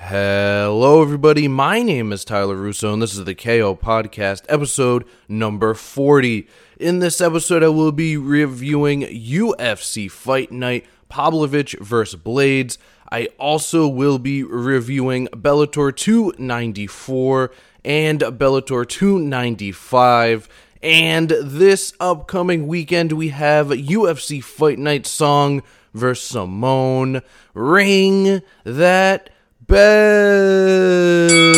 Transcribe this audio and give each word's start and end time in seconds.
Hello, 0.00 1.02
everybody. 1.02 1.46
My 1.46 1.80
name 1.80 2.12
is 2.12 2.24
Tyler 2.24 2.56
Russo, 2.56 2.92
and 2.92 3.00
this 3.00 3.16
is 3.16 3.24
the 3.24 3.34
KO 3.34 3.76
Podcast, 3.76 4.44
episode 4.48 5.04
number 5.28 5.72
40. 5.72 6.48
In 6.80 6.98
this 6.98 7.20
episode, 7.20 7.62
I 7.62 7.68
will 7.68 7.92
be 7.92 8.16
reviewing 8.16 9.02
UFC 9.02 10.10
Fight 10.10 10.50
Night 10.50 10.84
Pavlovich 11.08 11.76
vs. 11.78 12.20
Blaydes. 12.20 12.76
I 13.12 13.28
also 13.38 13.86
will 13.86 14.18
be 14.18 14.42
reviewing 14.42 15.28
Bellator 15.28 15.94
294 15.94 17.52
and 17.84 18.20
Bellator 18.20 18.86
295. 18.86 20.48
And 20.82 21.30
this 21.40 21.94
upcoming 22.00 22.66
weekend, 22.66 23.12
we 23.12 23.28
have 23.28 23.68
UFC 23.68 24.42
Fight 24.42 24.80
Night 24.80 25.06
Song 25.06 25.62
versus 25.94 26.28
Simon. 26.28 27.22
Ring 27.54 28.42
that 28.64 29.30
bell. 29.66 31.54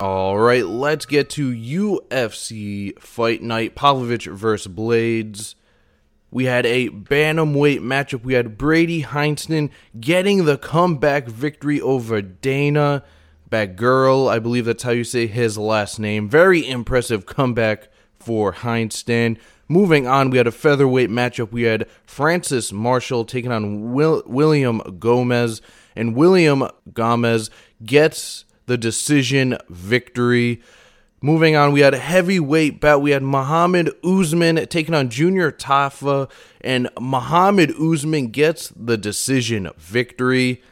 All 0.00 0.38
right, 0.38 0.64
let's 0.66 1.06
get 1.06 1.30
to 1.30 1.50
UFC 1.50 2.98
Fight 3.00 3.42
Night 3.42 3.74
Pavlovich 3.74 4.26
versus 4.26 4.72
Blaydes. 4.72 5.54
We 6.30 6.44
had 6.44 6.66
a 6.66 6.90
bantamweight 6.90 7.80
matchup. 7.80 8.22
We 8.22 8.34
had 8.34 8.58
Brady 8.58 9.02
Hiestand 9.02 9.70
getting 9.98 10.44
the 10.44 10.58
comeback 10.58 11.26
victory 11.26 11.80
over 11.80 12.20
Danaa 12.22 13.02
Batgerel. 13.50 14.30
I 14.30 14.38
believe 14.38 14.66
that's 14.66 14.82
how 14.82 14.90
you 14.90 15.04
say 15.04 15.26
his 15.26 15.56
last 15.56 15.98
name. 15.98 16.28
Very 16.28 16.68
impressive 16.68 17.24
comeback 17.26 17.88
for 18.20 18.52
Hiestand. 18.52 19.38
Moving 19.68 20.06
on, 20.06 20.30
we 20.30 20.38
had 20.38 20.46
a 20.46 20.52
featherweight 20.52 21.10
matchup. 21.10 21.52
We 21.52 21.64
had 21.64 21.86
Francis 22.04 22.72
Marshall 22.72 23.24
taking 23.24 23.52
on 23.52 23.92
Will- 23.92 24.22
William 24.26 24.80
Gomes, 24.98 25.60
and 25.94 26.14
William 26.16 26.68
Gomes 26.92 27.50
gets 27.84 28.44
the 28.66 28.78
decision 28.78 29.58
victory. 29.68 30.62
Moving 31.20 31.56
on, 31.56 31.72
we 31.72 31.80
had 31.80 31.94
a 31.94 31.98
heavyweight 31.98 32.80
bout. 32.80 33.02
We 33.02 33.10
had 33.10 33.22
Muhammad 33.24 33.90
Usman 34.04 34.66
taking 34.68 34.94
on 34.94 35.10
Junior 35.10 35.50
Tafa, 35.50 36.30
and 36.60 36.88
Muhammad 37.00 37.72
Usman 37.72 38.28
gets 38.28 38.72
the 38.76 38.96
decision 38.96 39.68
victory. 39.76 40.62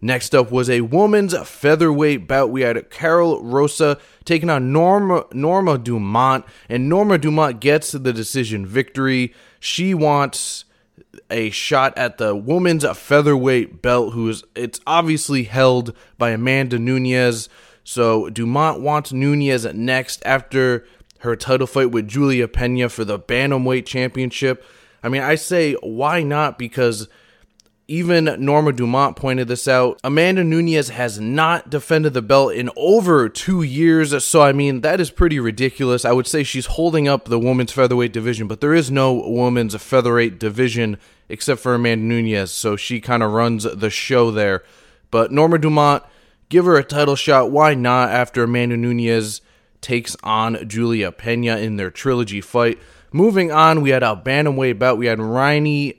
Next 0.00 0.34
up 0.34 0.52
was 0.52 0.70
a 0.70 0.82
woman's 0.82 1.36
featherweight 1.36 2.28
bout. 2.28 2.50
We 2.50 2.60
had 2.60 2.88
Karol 2.90 3.42
Rosa 3.42 3.98
taking 4.28 4.50
on 4.50 4.72
Norma 4.72 5.24
Norma 5.32 5.78
Dumont, 5.78 6.44
and 6.68 6.88
Norma 6.88 7.18
Dumont 7.18 7.60
gets 7.60 7.92
the 7.92 8.12
decision 8.12 8.66
victory. 8.66 9.34
She 9.58 9.94
wants 9.94 10.66
a 11.30 11.50
shot 11.50 11.96
at 11.96 12.18
the 12.18 12.36
woman's 12.36 12.86
featherweight 12.96 13.82
belt, 13.82 14.12
who 14.12 14.28
is 14.28 14.44
it's 14.54 14.80
obviously 14.86 15.44
held 15.44 15.96
by 16.18 16.30
Amanda 16.30 16.78
Nunes. 16.78 17.48
So 17.82 18.28
Dumont 18.28 18.82
wants 18.82 19.12
Nunes 19.12 19.64
next 19.74 20.22
after 20.26 20.84
her 21.20 21.34
title 21.34 21.66
fight 21.66 21.90
with 21.90 22.06
Julia 22.06 22.46
Pena 22.46 22.90
for 22.90 23.04
the 23.04 23.18
bantamweight 23.18 23.86
championship. 23.86 24.62
I 25.02 25.08
mean, 25.08 25.22
I 25.22 25.36
say 25.36 25.72
why 25.74 26.22
not 26.22 26.58
because 26.58 27.08
even 27.90 28.36
Norma 28.38 28.72
Dumont 28.72 29.16
pointed 29.16 29.48
this 29.48 29.66
out. 29.66 29.98
Amanda 30.04 30.44
Nunes 30.44 30.90
has 30.90 31.18
not 31.18 31.70
defended 31.70 32.12
the 32.12 32.20
belt 32.20 32.52
in 32.52 32.68
over 32.76 33.30
two 33.30 33.62
years, 33.62 34.22
so 34.22 34.42
I 34.42 34.52
mean, 34.52 34.82
that 34.82 35.00
is 35.00 35.10
pretty 35.10 35.40
ridiculous. 35.40 36.04
I 36.04 36.12
would 36.12 36.26
say 36.26 36.42
she's 36.42 36.66
holding 36.66 37.08
up 37.08 37.24
the 37.24 37.38
women's 37.38 37.72
featherweight 37.72 38.12
division, 38.12 38.46
but 38.46 38.60
there 38.60 38.74
is 38.74 38.90
no 38.90 39.14
women's 39.14 39.74
featherweight 39.74 40.38
division 40.38 40.98
except 41.30 41.60
for 41.62 41.74
Amanda 41.74 42.04
Nunes, 42.04 42.50
so 42.50 42.76
she 42.76 43.00
kind 43.00 43.22
of 43.22 43.32
runs 43.32 43.64
the 43.64 43.90
show 43.90 44.30
there. 44.30 44.62
But 45.10 45.32
Norma 45.32 45.58
Dumont, 45.58 46.04
give 46.50 46.66
her 46.66 46.76
a 46.76 46.84
title 46.84 47.16
shot. 47.16 47.50
Why 47.50 47.72
not 47.72 48.10
after 48.10 48.42
Amanda 48.42 48.76
Nunes 48.76 49.40
takes 49.80 50.14
on 50.22 50.68
Julia 50.68 51.10
Pena 51.10 51.56
in 51.56 51.76
their 51.76 51.90
trilogy 51.90 52.42
fight? 52.42 52.78
Moving 53.12 53.50
on, 53.50 53.80
we 53.80 53.90
had 53.90 54.02
a 54.02 54.14
bantamweight 54.14 54.78
bout. 54.78 54.98
We 54.98 55.06
had 55.06 55.18
Rani 55.18 55.94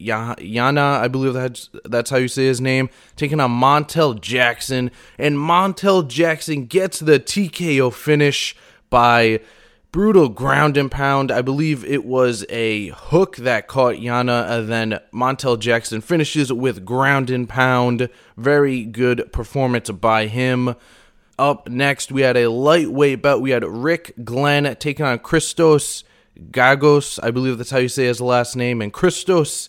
Yahya, 0.00 1.00
I 1.02 1.08
believe 1.08 1.34
that's 1.34 1.68
that's 1.84 2.10
how 2.10 2.16
you 2.16 2.28
say 2.28 2.46
his 2.46 2.60
name, 2.60 2.88
taking 3.16 3.40
on 3.40 3.50
Montel 3.50 4.20
Jackson, 4.20 4.90
and 5.18 5.36
Montel 5.36 6.06
Jackson 6.06 6.66
gets 6.66 7.00
the 7.00 7.20
TKO 7.20 7.92
finish 7.92 8.56
by 8.88 9.40
brutal 9.92 10.28
ground 10.28 10.76
and 10.76 10.90
pound. 10.90 11.30
I 11.30 11.42
believe 11.42 11.84
it 11.84 12.04
was 12.04 12.44
a 12.48 12.88
hook 12.88 13.36
that 13.36 13.68
caught 13.68 14.00
Yahya, 14.00 14.46
and 14.48 14.68
then 14.68 15.00
Montel 15.12 15.58
Jackson 15.58 16.00
finishes 16.00 16.52
with 16.52 16.84
ground 16.84 17.28
and 17.30 17.48
pound. 17.48 18.08
Very 18.36 18.84
good 18.84 19.32
performance 19.32 19.90
by 19.90 20.26
him. 20.26 20.74
Up 21.38 21.68
next, 21.68 22.12
we 22.12 22.20
had 22.22 22.36
a 22.36 22.50
lightweight 22.50 23.22
bout. 23.22 23.40
We 23.40 23.50
had 23.50 23.64
Rick 23.64 24.12
Glenn 24.24 24.76
taking 24.76 25.06
on 25.06 25.18
Christos 25.20 26.04
Giagos. 26.50 27.18
I 27.22 27.30
believe 27.30 27.58
that's 27.58 27.70
how 27.70 27.78
you 27.78 27.88
say 27.88 28.04
his 28.04 28.20
last 28.20 28.56
name. 28.56 28.82
And 28.82 28.92
Christos 28.92 29.68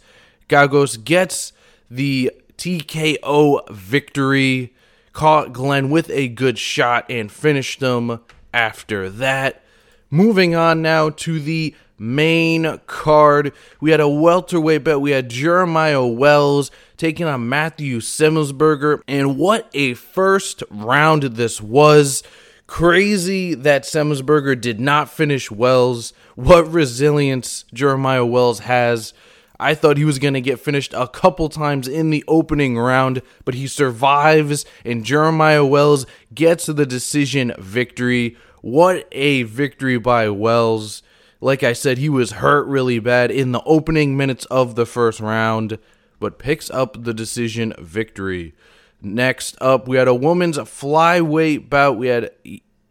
Giagos 0.52 1.02
gets 1.02 1.54
the 1.90 2.32
TKO 2.58 3.70
victory. 3.70 4.74
Caught 5.14 5.54
Glenn 5.54 5.90
with 5.90 6.10
a 6.10 6.28
good 6.28 6.58
shot 6.58 7.06
and 7.10 7.32
finished 7.32 7.82
him 7.82 8.20
after 8.54 9.10
that. 9.10 9.64
Moving 10.10 10.56
on 10.56 10.82
now 10.82 11.10
to 11.10 11.40
the 11.40 11.76
main 11.98 12.80
card. 12.88 13.54
We 13.80 13.92
had 13.92 14.00
a 14.00 14.10
welterweight 14.10 14.84
bet. 14.84 15.02
We 15.02 15.12
had 15.12 15.30
Jeremiah 15.30 16.06
Wells 16.06 16.72
taking 16.98 17.28
on 17.28 17.48
Matthew 17.48 18.00
Semelsberger. 18.00 19.02
And 19.08 19.38
what 19.38 19.70
a 19.74 19.94
first 19.94 20.64
round 20.70 21.24
this 21.24 21.62
was. 21.62 22.24
Crazy 22.68 23.54
that 23.54 23.84
Semelsberger 23.84 24.60
did 24.60 24.80
not 24.80 25.10
finish 25.10 25.52
Wells. 25.52 26.14
What 26.36 26.72
resilience 26.72 27.66
Jeremiah 27.74 28.26
Wells 28.26 28.60
has. 28.60 29.14
I 29.62 29.76
thought 29.76 29.98
he 29.98 30.06
was 30.06 30.18
going 30.18 30.34
to 30.34 30.42
get 30.42 30.60
finished 30.60 30.92
a 30.96 31.08
couple 31.08 31.48
times 31.48 31.88
in 31.88 32.10
the 32.10 32.24
opening 32.28 32.80
round, 32.80 33.22
but 33.46 33.54
he 33.54 33.68
survives, 33.68 34.66
and 34.84 35.06
Jeremiah 35.06 35.64
Wells 35.64 36.08
gets 36.34 36.66
the 36.66 36.86
decision 36.86 37.54
victory. 37.60 38.36
What 38.62 39.08
a 39.12 39.44
victory 39.44 40.00
by 40.00 40.30
Wells. 40.30 41.04
Like 41.40 41.62
I 41.62 41.74
said, 41.74 42.00
he 42.00 42.10
was 42.10 42.32
hurt 42.32 42.66
really 42.66 42.98
bad 42.98 43.30
in 43.30 43.52
the 43.52 43.62
opening 43.64 44.18
minutes 44.18 44.46
of 44.46 44.74
the 44.74 44.88
first 44.88 45.20
round, 45.20 45.78
but 46.20 46.40
picks 46.40 46.72
up 46.72 47.04
the 47.04 47.14
decision 47.14 47.76
victory. 47.78 48.56
Next 49.00 49.56
up, 49.62 49.88
we 49.88 49.98
had 49.98 50.08
a 50.08 50.16
women's 50.16 50.58
flyweight 50.58 51.70
bout. 51.70 52.00
We 52.00 52.08
had 52.08 52.32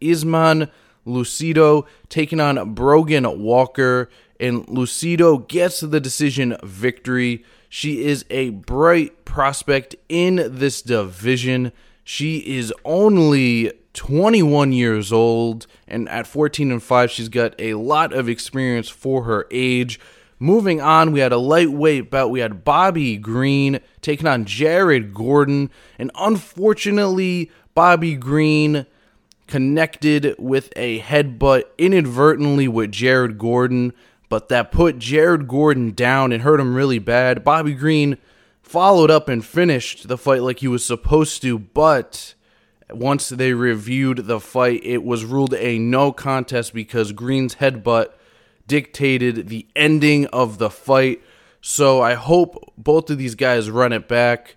Iasmin 0.01 0.71
Lucindo 1.05 1.85
taking 2.07 2.39
on 2.39 2.73
Brogan 2.73 3.41
Walker, 3.41 4.09
and 4.41 4.65
Lucindo 4.67 5.47
gets 5.47 5.79
the 5.79 5.99
decision 5.99 6.57
victory. 6.63 7.45
She 7.69 8.03
is 8.03 8.25
a 8.29 8.49
bright 8.49 9.23
prospect 9.23 9.95
in 10.09 10.35
this 10.49 10.81
division. 10.81 11.71
She 12.03 12.39
is 12.39 12.73
only 12.83 13.71
21 13.93 14.73
years 14.73 15.13
old, 15.13 15.67
and 15.87 16.09
at 16.09 16.27
14 16.27 16.71
and 16.71 16.81
5, 16.81 17.11
she's 17.11 17.29
got 17.29 17.53
a 17.59 17.75
lot 17.75 18.13
of 18.13 18.27
experience 18.27 18.89
for 18.89 19.23
her 19.23 19.47
age. 19.51 19.99
Moving 20.39 20.81
on, 20.81 21.11
we 21.11 21.19
had 21.19 21.31
a 21.31 21.37
lightweight 21.37 22.09
bout. 22.09 22.31
We 22.31 22.39
had 22.39 22.63
Bobby 22.63 23.17
Green 23.17 23.79
taking 24.01 24.27
on 24.27 24.45
Jared 24.45 25.13
Gordon, 25.13 25.69
and 25.99 26.09
unfortunately, 26.15 27.51
Bobby 27.75 28.15
Green 28.15 28.87
connected 29.45 30.33
with 30.39 30.71
a 30.75 30.99
headbutt 31.01 31.65
inadvertently 31.77 32.67
with 32.67 32.91
Jared 32.91 33.37
Gordon, 33.37 33.93
but 34.31 34.47
that 34.47 34.71
put 34.71 34.97
Jared 34.97 35.45
Gordon 35.45 35.91
down 35.91 36.31
and 36.31 36.41
hurt 36.41 36.61
him 36.61 36.73
really 36.73 36.99
bad. 36.99 37.43
Bobby 37.43 37.73
Green 37.73 38.17
followed 38.61 39.11
up 39.11 39.27
and 39.27 39.43
finished 39.43 40.07
the 40.07 40.17
fight 40.17 40.41
like 40.41 40.59
he 40.59 40.69
was 40.69 40.85
supposed 40.85 41.41
to, 41.41 41.59
but 41.59 42.33
once 42.89 43.27
they 43.27 43.51
reviewed 43.51 44.27
the 44.27 44.39
fight, 44.39 44.79
it 44.85 45.03
was 45.03 45.25
ruled 45.25 45.53
a 45.55 45.77
no 45.77 46.13
contest 46.13 46.73
because 46.73 47.11
Green's 47.11 47.55
headbutt 47.55 48.13
dictated 48.67 49.49
the 49.49 49.67
ending 49.75 50.27
of 50.27 50.59
the 50.59 50.69
fight. 50.69 51.21
So 51.59 52.01
I 52.01 52.13
hope 52.13 52.73
both 52.77 53.09
of 53.09 53.17
these 53.17 53.35
guys 53.35 53.69
run 53.69 53.91
it 53.91 54.07
back 54.07 54.55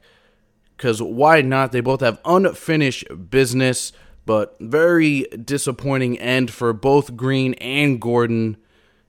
because 0.77 1.03
why 1.03 1.41
not? 1.41 1.73
They 1.73 1.81
both 1.81 2.01
have 2.01 2.21
unfinished 2.25 3.07
business, 3.29 3.93
but 4.25 4.55
very 4.61 5.23
disappointing 5.23 6.21
end 6.21 6.53
for 6.53 6.73
both 6.73 7.17
Green 7.17 7.55
and 7.55 8.01
Gordon 8.01 8.57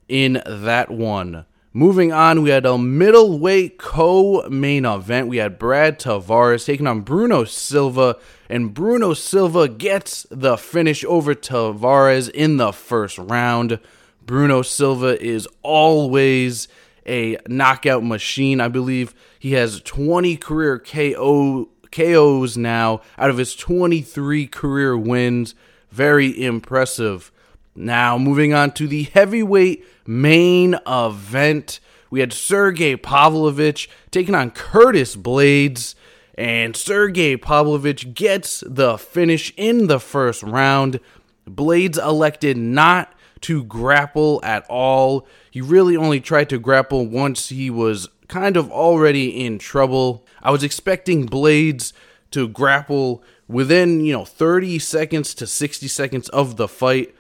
in 0.08 0.42
that 0.46 0.90
one. 0.92 1.46
Moving 1.74 2.14
on, 2.14 2.42
we 2.42 2.52
had 2.52 2.66
a 2.66 2.78
middleweight 2.78 3.78
co 3.78 4.48
main 4.50 4.86
event. 4.86 5.28
We 5.28 5.38
had 5.38 5.60
Brad 5.60 6.00
Tavares 6.00 6.66
taking 6.66 6.88
on 6.88 7.02
Bruno 7.02 7.44
Silva, 7.44 8.18
and 8.48 8.74
Bruno 8.74 9.14
Silva 9.14 9.68
gets 9.68 10.26
the 10.32 10.56
finish 10.56 11.04
over 11.04 11.36
Tavares 11.36 12.30
in 12.30 12.56
the 12.56 12.72
first 12.72 13.18
round. 13.18 13.80
Bruno 14.26 14.62
Silva 14.62 15.22
is 15.22 15.50
always 15.64 16.70
a 17.06 17.38
knockout 17.48 18.06
machine. 18.06 18.62
I 18.62 18.70
believe 18.70 19.14
he 19.38 19.52
has 19.54 19.82
20 19.82 20.38
career 20.38 20.80
KO 20.80 21.68
KOs 21.92 22.58
now 22.58 23.02
out 23.18 23.30
of 23.30 23.38
his 23.38 23.56
23 23.56 24.48
career 24.48 24.98
wins. 24.98 25.56
Very 25.92 26.42
impressive. 26.42 27.32
Now, 27.76 28.18
moving 28.18 28.54
on 28.54 28.72
to 28.74 28.88
the 28.88 29.04
heavyweight 29.04 29.86
main 30.08 30.78
event, 30.88 31.82
we 32.10 32.22
had 32.22 32.32
Sergey 32.32 32.96
Pavlovich 32.96 33.90
taking 34.12 34.34
on 34.34 34.52
Curtis 34.52 35.18
Blaydes, 35.18 35.96
and 36.38 36.76
Sergey 36.76 37.36
Pavlovich 37.36 38.14
gets 38.14 38.64
the 38.66 38.98
finish 38.98 39.54
in 39.58 39.88
the 39.88 40.00
first 40.00 40.42
round. 40.42 41.02
Blaydes 41.50 41.98
elected 41.98 42.56
not 42.56 43.14
to 43.42 43.64
grapple 43.66 44.40
at 44.44 44.66
all. 44.70 45.28
He 45.52 45.60
really 45.60 45.98
only 45.98 46.22
tried 46.22 46.50
to 46.50 46.60
grapple 46.60 47.06
once 47.06 47.50
he 47.50 47.70
was 47.70 48.08
kind 48.28 48.58
of 48.58 48.72
already 48.72 49.46
in 49.46 49.60
trouble. 49.60 50.26
I 50.42 50.52
was 50.52 50.64
expecting 50.64 51.28
Blaydes 51.28 51.92
to 52.32 52.48
grapple 52.48 53.24
within, 53.48 54.04
you 54.04 54.14
know, 54.14 54.26
30 54.26 54.80
seconds 54.80 55.34
to 55.36 55.46
60 55.46 55.88
seconds 55.88 56.30
of 56.30 56.56
the 56.56 56.68
fight. 56.68 57.14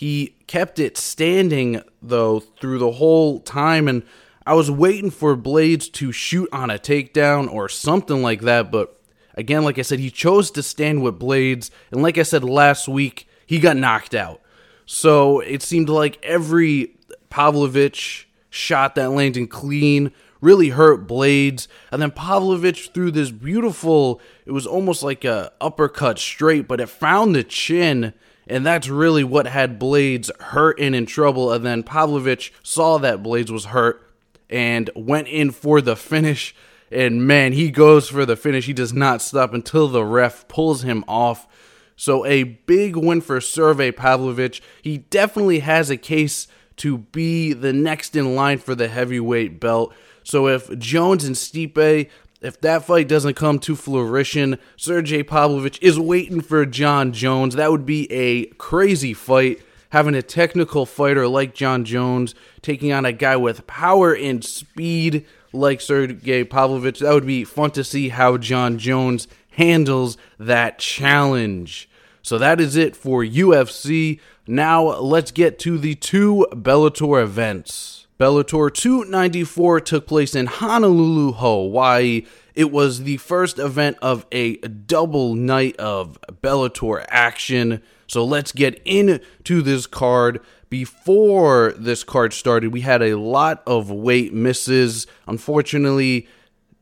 He 0.00 0.34
kept 0.46 0.78
it 0.78 0.96
standing 0.96 1.82
though 2.00 2.40
through 2.40 2.78
the 2.78 2.92
whole 2.92 3.38
time 3.38 3.86
and 3.86 4.02
I 4.46 4.54
was 4.54 4.70
waiting 4.70 5.10
for 5.10 5.36
Blaydes 5.36 5.92
to 5.92 6.10
shoot 6.10 6.48
on 6.54 6.70
a 6.70 6.78
takedown 6.78 7.52
or 7.52 7.68
something 7.68 8.22
like 8.22 8.40
that, 8.40 8.72
but 8.72 8.98
again, 9.34 9.62
like 9.62 9.78
I 9.78 9.82
said, 9.82 9.98
he 9.98 10.10
chose 10.10 10.50
to 10.52 10.62
stand 10.62 11.02
with 11.02 11.20
Blaydes, 11.20 11.68
and 11.90 12.02
like 12.02 12.16
I 12.16 12.22
said 12.22 12.42
last 12.44 12.88
week, 12.88 13.28
he 13.44 13.58
got 13.58 13.76
knocked 13.76 14.14
out. 14.14 14.40
So 14.86 15.40
it 15.40 15.60
seemed 15.60 15.90
like 15.90 16.18
every 16.22 16.96
Pavlovich 17.28 18.26
shot 18.48 18.94
that 18.94 19.10
landed 19.10 19.50
clean 19.50 20.12
really 20.40 20.70
hurt 20.70 21.06
Blaydes. 21.06 21.68
And 21.92 22.00
then 22.00 22.10
Pavlovich 22.10 22.92
threw 22.94 23.10
this 23.10 23.30
beautiful, 23.30 24.18
it 24.46 24.52
was 24.52 24.66
almost 24.66 25.02
like 25.02 25.26
a 25.26 25.52
uppercut 25.60 26.18
straight, 26.18 26.66
but 26.66 26.80
it 26.80 26.88
found 26.88 27.34
the 27.34 27.44
chin. 27.44 28.14
And 28.50 28.66
that's 28.66 28.88
really 28.88 29.22
what 29.22 29.46
had 29.46 29.78
Blaydes 29.78 30.28
hurt 30.40 30.80
and 30.80 30.94
in 30.94 31.06
trouble. 31.06 31.52
And 31.52 31.64
then 31.64 31.84
Pavlovich 31.84 32.52
saw 32.64 32.98
that 32.98 33.22
Blaydes 33.22 33.50
was 33.50 33.66
hurt 33.66 34.12
and 34.50 34.90
went 34.96 35.28
in 35.28 35.52
for 35.52 35.80
the 35.80 35.94
finish. 35.94 36.54
And 36.90 37.24
man, 37.24 37.52
he 37.52 37.70
goes 37.70 38.08
for 38.08 38.26
the 38.26 38.34
finish. 38.34 38.66
He 38.66 38.72
does 38.72 38.92
not 38.92 39.22
stop 39.22 39.54
until 39.54 39.86
the 39.86 40.04
ref 40.04 40.48
pulls 40.48 40.82
him 40.82 41.04
off. 41.06 41.46
So 41.94 42.26
a 42.26 42.42
big 42.42 42.96
win 42.96 43.20
for 43.20 43.40
Sergey 43.40 43.92
Pavlovich. 43.92 44.60
He 44.82 44.98
definitely 44.98 45.60
has 45.60 45.88
a 45.88 45.96
case 45.96 46.48
to 46.78 46.98
be 46.98 47.52
the 47.52 47.72
next 47.72 48.16
in 48.16 48.34
line 48.34 48.58
for 48.58 48.74
the 48.74 48.88
heavyweight 48.88 49.60
belt. 49.60 49.94
So 50.24 50.48
if 50.48 50.76
Jones 50.76 51.24
and 51.24 51.36
Stipe, 51.36 52.10
if 52.40 52.60
that 52.62 52.84
fight 52.84 53.08
doesn't 53.08 53.34
come 53.34 53.58
to 53.60 53.76
fruition, 53.76 54.58
Sergey 54.76 55.22
Pavlovich 55.22 55.78
is 55.82 55.98
waiting 55.98 56.40
for 56.40 56.64
Jon 56.64 57.12
Jones. 57.12 57.54
That 57.54 57.70
would 57.70 57.84
be 57.84 58.10
a 58.10 58.46
crazy 58.46 59.12
fight. 59.14 59.60
Having 59.90 60.14
a 60.14 60.22
technical 60.22 60.86
fighter 60.86 61.26
like 61.26 61.52
Jon 61.52 61.84
Jones 61.84 62.34
taking 62.62 62.92
on 62.92 63.04
a 63.04 63.12
guy 63.12 63.36
with 63.36 63.66
power 63.66 64.14
and 64.14 64.44
speed 64.44 65.26
like 65.52 65.80
Sergey 65.80 66.44
Pavlovich, 66.44 67.00
that 67.00 67.12
would 67.12 67.26
be 67.26 67.42
fun 67.42 67.72
to 67.72 67.82
see 67.82 68.10
how 68.10 68.36
Jon 68.36 68.78
Jones 68.78 69.26
handles 69.50 70.16
that 70.38 70.78
challenge. 70.78 71.88
So 72.22 72.38
that 72.38 72.60
is 72.60 72.76
it 72.76 72.94
for 72.94 73.24
UFC. 73.24 74.20
Now 74.46 74.98
let's 74.98 75.32
get 75.32 75.58
to 75.60 75.76
the 75.76 75.96
two 75.96 76.46
Bellator 76.52 77.22
events. 77.22 78.06
Bellator 78.20 78.70
294 78.70 79.80
took 79.80 80.06
place 80.06 80.34
in 80.34 80.44
Honolulu, 80.44 81.32
Hawaii. 81.32 82.26
It 82.54 82.70
was 82.70 83.04
the 83.04 83.16
first 83.16 83.58
event 83.58 83.96
of 84.02 84.26
a 84.30 84.56
double 84.58 85.34
night 85.34 85.74
of 85.78 86.18
Bellator 86.42 87.02
action. 87.08 87.80
So 88.06 88.22
let's 88.22 88.52
get 88.52 88.78
into 88.84 89.62
this 89.62 89.86
card. 89.86 90.40
Before 90.68 91.72
this 91.78 92.04
card 92.04 92.34
started, 92.34 92.74
we 92.74 92.82
had 92.82 93.00
a 93.00 93.16
lot 93.16 93.62
of 93.66 93.90
weight 93.90 94.34
misses. 94.34 95.06
Unfortunately, 95.26 96.28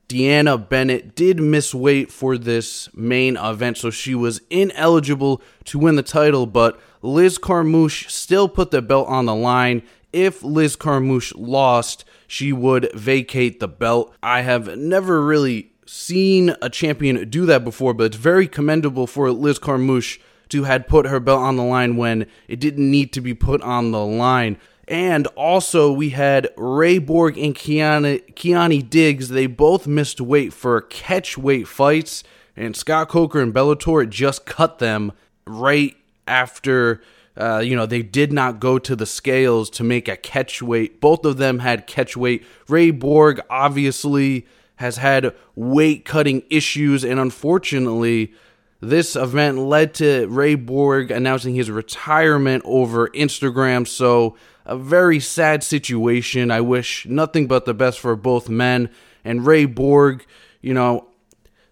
Deanna 0.09 0.69
Bennett 0.69 1.15
did 1.15 1.39
miss 1.39 1.75
weight 1.75 2.11
for 2.11 2.39
this 2.39 2.89
main 2.95 3.37
event, 3.37 3.77
so 3.77 3.91
she 3.91 4.15
was 4.15 4.41
ineligible 4.49 5.43
to 5.65 5.79
win 5.79 5.97
the 5.97 6.03
title, 6.03 6.47
but 6.47 6.81
Liz 7.03 7.37
Carmouche 7.37 8.09
still 8.09 8.49
put 8.49 8.71
the 8.71 8.81
belt 8.81 9.07
on 9.09 9.27
the 9.27 9.35
line 9.35 9.83
if 10.13 10.43
Liz 10.43 10.77
Carmouche 10.77 11.33
lost, 11.37 12.05
she 12.27 12.53
would 12.53 12.91
vacate 12.95 13.61
the 13.61 13.69
belt. 13.69 14.15
I 14.23 14.41
have 14.41 14.77
never 14.77 15.25
really 15.25 15.73
seen 15.87 16.55
a 16.63 16.71
champion 16.71 17.29
do 17.29 17.47
that 17.47 17.65
before, 17.65 17.95
but 17.95 18.05
it's 18.05 18.17
very 18.17 18.49
commendable 18.49 19.07
for 19.07 19.31
Liz 19.31 19.59
Carmouche 19.59 20.19
to 20.49 20.65
had 20.65 20.89
put 20.89 21.07
her 21.07 21.21
belt 21.21 21.41
on 21.41 21.57
the 21.57 21.63
line 21.63 21.97
when 21.97 22.27
it 22.47 22.61
didn't 22.61 22.91
need 22.91 23.13
to 23.13 23.21
be 23.21 23.35
put 23.35 23.61
on 23.63 23.91
the 23.91 24.05
line. 24.05 24.57
And 24.89 25.27
also, 25.29 25.93
we 25.93 26.11
had 26.11 26.49
Ray 26.57 26.99
Borg 26.99 27.37
and 27.37 27.55
Kiana, 27.55 28.23
Keoni 28.35 28.89
Diggs. 28.89 29.29
They 29.29 29.47
both 29.47 29.87
missed 29.87 30.21
weight 30.21 30.53
for 30.53 30.81
catch 30.81 31.37
weight 31.37 31.69
fights, 31.69 32.25
and 32.57 32.75
Scott 32.75 33.09
Coker 33.09 33.41
and 33.41 33.53
Bellator 33.53 34.09
just 34.09 34.47
cut 34.47 34.79
them 34.79 35.13
right 35.47 35.95
after 36.27 37.03
uh, 37.39 37.59
you 37.59 37.77
know, 37.77 37.87
they 37.87 38.03
did 38.03 38.33
not 38.33 38.59
go 38.59 38.81
to 38.81 38.97
the 38.97 39.07
scales 39.07 39.71
to 39.71 39.85
make 39.85 40.09
a 40.09 40.17
catch 40.17 40.61
weight. 40.61 41.01
Both 41.01 41.25
of 41.25 41.37
them 41.37 41.61
had 41.61 41.87
catch 41.87 42.17
weight. 42.17 42.45
Ray 42.69 42.91
Borg 42.91 43.41
obviously 43.49 44.45
has 44.77 44.97
had 44.97 45.35
weight 45.55 46.05
cutting 46.05 46.43
issues, 46.51 47.05
and 47.05 47.21
unfortunately, 47.21 48.33
this 48.81 49.15
event 49.15 49.59
led 49.59 49.95
to 49.95 50.27
Ray 50.27 50.57
Borg 50.57 51.13
announcing 51.13 51.55
his 51.55 51.71
retirement 51.71 52.65
over 52.67 53.09
Instagram. 53.09 53.87
So, 53.87 54.37
a 54.69 54.77
very 54.77 55.19
sad 55.19 55.65
situation. 55.65 56.51
I 56.51 56.61
wish 56.61 57.07
nothing 57.07 57.49
but 57.49 57.65
the 57.65 57.75
best 57.75 57.99
for 57.99 58.15
both 58.15 58.49
men. 58.49 58.91
And 59.25 59.45
Ray 59.47 59.65
Borg, 59.65 60.25
you 60.61 60.75
know, 60.75 61.09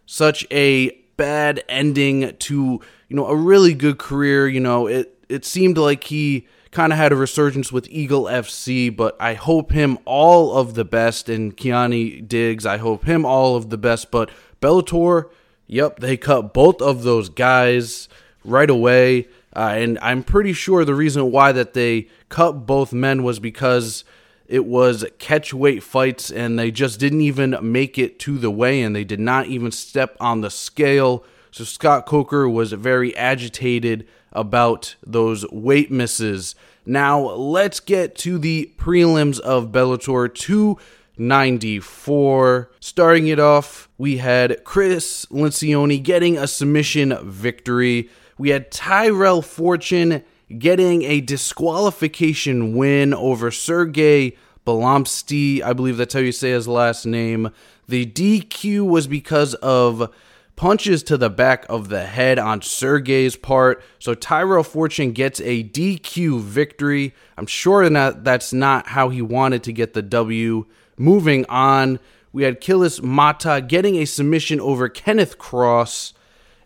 such 0.07 0.47
a 0.51 0.91
bad 1.17 1.63
ending 1.69 2.35
to, 2.37 2.81
you 3.09 3.17
know, 3.17 3.27
a 3.27 3.37
really 3.37 3.75
good 3.75 3.99
career. 3.99 4.49
You 4.49 4.61
know, 4.61 4.87
it 4.87 5.17
it 5.29 5.45
seemed 5.45 5.77
like 5.79 6.05
he 6.05 6.49
kind 6.71 6.93
of 6.93 6.99
had 6.99 7.13
a 7.13 7.17
resurgence 7.17 7.71
with 7.71 7.87
Eagle 7.91 8.25
FC, 8.25 8.95
but 8.95 9.17
I 9.21 9.35
hope 9.35 9.73
him 9.73 9.99
all 10.05 10.57
of 10.57 10.75
the 10.75 10.85
best. 10.85 11.29
And 11.29 11.57
Keoni 11.57 12.27
Diggs, 12.27 12.67
I 12.67 12.79
hope 12.79 13.05
him 13.05 13.25
all 13.25 13.57
of 13.57 13.71
the 13.71 13.79
best. 13.79 14.11
But 14.11 14.31
Bellator, 14.61 15.31
yep, 15.67 16.01
they 16.01 16.17
cut 16.17 16.55
both 16.55 16.81
of 16.81 17.03
those 17.03 17.29
guys 17.29 18.09
right 18.45 18.71
away. 18.71 19.29
Uh, 19.57 19.75
and 19.75 19.99
I'm 20.03 20.23
pretty 20.23 20.53
sure 20.53 20.85
the 20.85 20.95
reason 20.95 21.33
why 21.33 21.51
that 21.53 21.73
they 21.73 22.09
cut 22.29 22.67
both 22.67 22.93
men 22.93 23.23
was 23.23 23.39
because 23.39 24.05
it 24.47 24.67
was 24.67 25.07
catch 25.19 25.55
weight 25.55 25.83
fights 25.83 26.31
and 26.31 26.59
they 26.59 26.71
just 26.71 27.01
didn't 27.01 27.23
even 27.23 27.57
make 27.63 27.97
it 27.97 28.19
to 28.21 28.37
the 28.37 28.51
weigh 28.51 28.83
in. 28.83 28.93
They 28.93 29.05
did 29.05 29.19
not 29.19 29.47
even 29.47 29.73
step 29.73 30.15
on 30.21 30.43
the 30.43 30.51
scale. 30.51 31.25
So 31.51 31.65
Scott 31.65 32.05
Coker 32.05 32.47
was 32.47 32.75
very 32.75 33.17
agitated 33.17 34.07
about 34.31 34.95
those 35.03 35.51
weight 35.51 35.91
misses. 35.91 36.55
Now, 36.85 37.19
let's 37.21 37.81
get 37.81 38.15
to 38.17 38.37
the 38.37 38.75
prelims 38.77 39.41
of 39.41 39.73
Bellator 39.73 40.35
294. 40.35 42.71
Starting 42.79 43.29
it 43.29 43.41
off, 43.41 43.89
we 43.97 44.19
had 44.19 44.63
Chris 44.65 45.25
Lencioni 45.31 46.03
getting 46.03 46.37
a 46.37 46.47
submission 46.47 47.17
victory. 47.23 48.11
We 48.39 48.51
had 48.51 48.71
Tyrell 48.71 49.43
Fortune 49.43 50.23
getting 50.59 51.03
a 51.03 51.21
disqualification 51.21 52.77
win 52.77 53.15
over 53.15 53.51
Sergey 53.51 54.37
Belomsky. 54.67 55.63
I 55.63 55.73
believe 55.73 55.97
that's 55.97 56.15
how 56.15 56.21
you 56.21 56.33
say 56.33 56.51
his 56.51 56.69
last 56.69 57.07
name. 57.07 57.51
The 57.89 58.05
DQ 58.05 58.87
was 58.87 59.07
because 59.07 59.55
of 59.55 60.13
punches 60.57 61.03
to 61.05 61.17
the 61.17 61.31
back 61.31 61.67
of 61.69 61.89
the 61.89 62.05
head 62.05 62.39
on 62.39 62.61
Sergey's 62.61 63.37
part. 63.37 63.83
So 63.99 64.15
Tyrell 64.15 64.65
Fortune 64.65 65.13
gets 65.13 65.41
a 65.41 65.65
DQ 65.65 66.41
victory. 66.41 67.15
I'm 67.37 67.47
sure 67.47 67.89
that 67.89 68.25
that's 68.25 68.53
not 68.53 68.89
how 68.89 69.11
he 69.11 69.23
wanted 69.23 69.63
to 69.65 69.73
get 69.73 69.95
the 69.95 70.03
W. 70.03 70.67
Moving 70.99 71.45
on, 71.47 72.01
we 72.33 72.43
had 72.43 72.61
Kilis 72.61 73.03
Mata 73.03 73.65
getting 73.67 73.97
a 73.97 74.05
submission 74.07 74.61
over 74.61 74.89
Kenneth 74.89 75.39
Cross. 75.39 76.15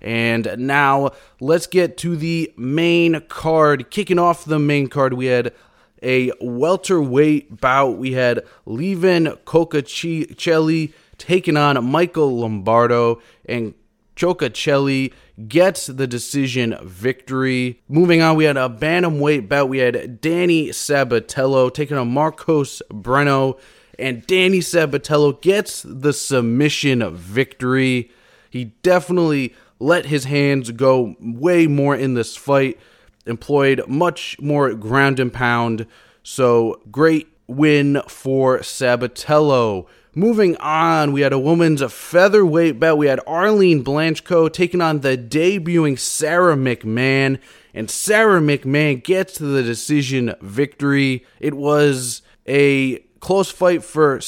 And 0.01 0.55
now 0.59 1.11
let's 1.41 1.67
get 1.67 1.97
to 1.99 2.17
the 2.17 2.53
main 2.57 3.21
card. 3.29 3.91
Kicking 3.91 4.19
off 4.19 4.45
the 4.45 4.59
main 4.59 4.89
card, 4.89 5.13
we 5.15 5.27
had 5.27 5.53
a 6.03 6.33
welterweight 6.41 7.61
bout. 7.61 7.99
We 7.99 8.13
had 8.13 8.43
Levin 8.65 9.37
Coccacelli 9.45 10.93
taking 11.19 11.59
on 11.59 11.85
Michael 11.85 12.39
Lombardo, 12.39 13.21
and 13.47 13.75
Coccacelli 14.17 15.13
gets 15.49 15.87
the 15.87 16.07
decision 16.07 16.77
victory. 16.83 17.83
Moving 17.89 18.23
on, 18.23 18.37
we 18.37 18.45
had 18.45 18.57
a 18.57 18.69
bantamweight 18.71 19.49
bout. 19.49 19.69
We 19.69 19.79
had 19.79 20.21
Danny 20.21 20.69
Sabatello 20.69 21.73
taking 21.73 21.99
on 21.99 22.11
Marcos 22.13 22.81
Breno. 22.91 23.59
and 23.99 24.27
Danny 24.27 24.61
Sabatello 24.61 25.41
gets 25.43 25.85
the 25.87 26.13
submission 26.13 27.15
victory. 27.15 28.11
He 28.49 28.65
definitely 28.83 29.55
let 29.81 30.07
his 30.07 30.25
hands 30.25 30.71
go 30.71 31.17
way 31.19 31.67
more 31.67 31.97
in 31.97 32.15
this 32.15 32.37
fight, 32.37 32.79
employed 33.27 33.83
much 33.89 34.37
more 34.41 34.73
ground 34.75 35.19
and 35.19 35.33
pound. 35.33 35.87
So 36.23 36.81
great 36.91 37.29
win 37.49 38.03
for 38.07 38.59
Sabatello. 38.61 39.87
Moving 40.15 40.57
on, 40.57 41.13
we 41.13 41.21
had 41.21 41.33
a 41.33 41.39
women's 41.39 41.83
featherweight 41.83 42.79
bout. 42.81 42.99
We 42.99 43.07
had 43.07 43.21
Arlene 43.27 43.83
Blencowe 43.83 44.53
taking 44.53 44.81
on 44.81 45.01
the 45.01 45.17
debuting 45.17 45.99
Sara 45.99 46.57
McMann, 46.57 47.39
and 47.73 47.89
Sara 47.91 48.41
McMann 48.41 49.03
gets 49.03 49.39
the 49.39 49.63
decision 49.63 50.35
victory. 50.41 51.25
It 51.39 51.55
was 51.55 52.23
a 52.47 52.99
close 53.21 53.51
fight 53.51 53.85
for 53.85 54.21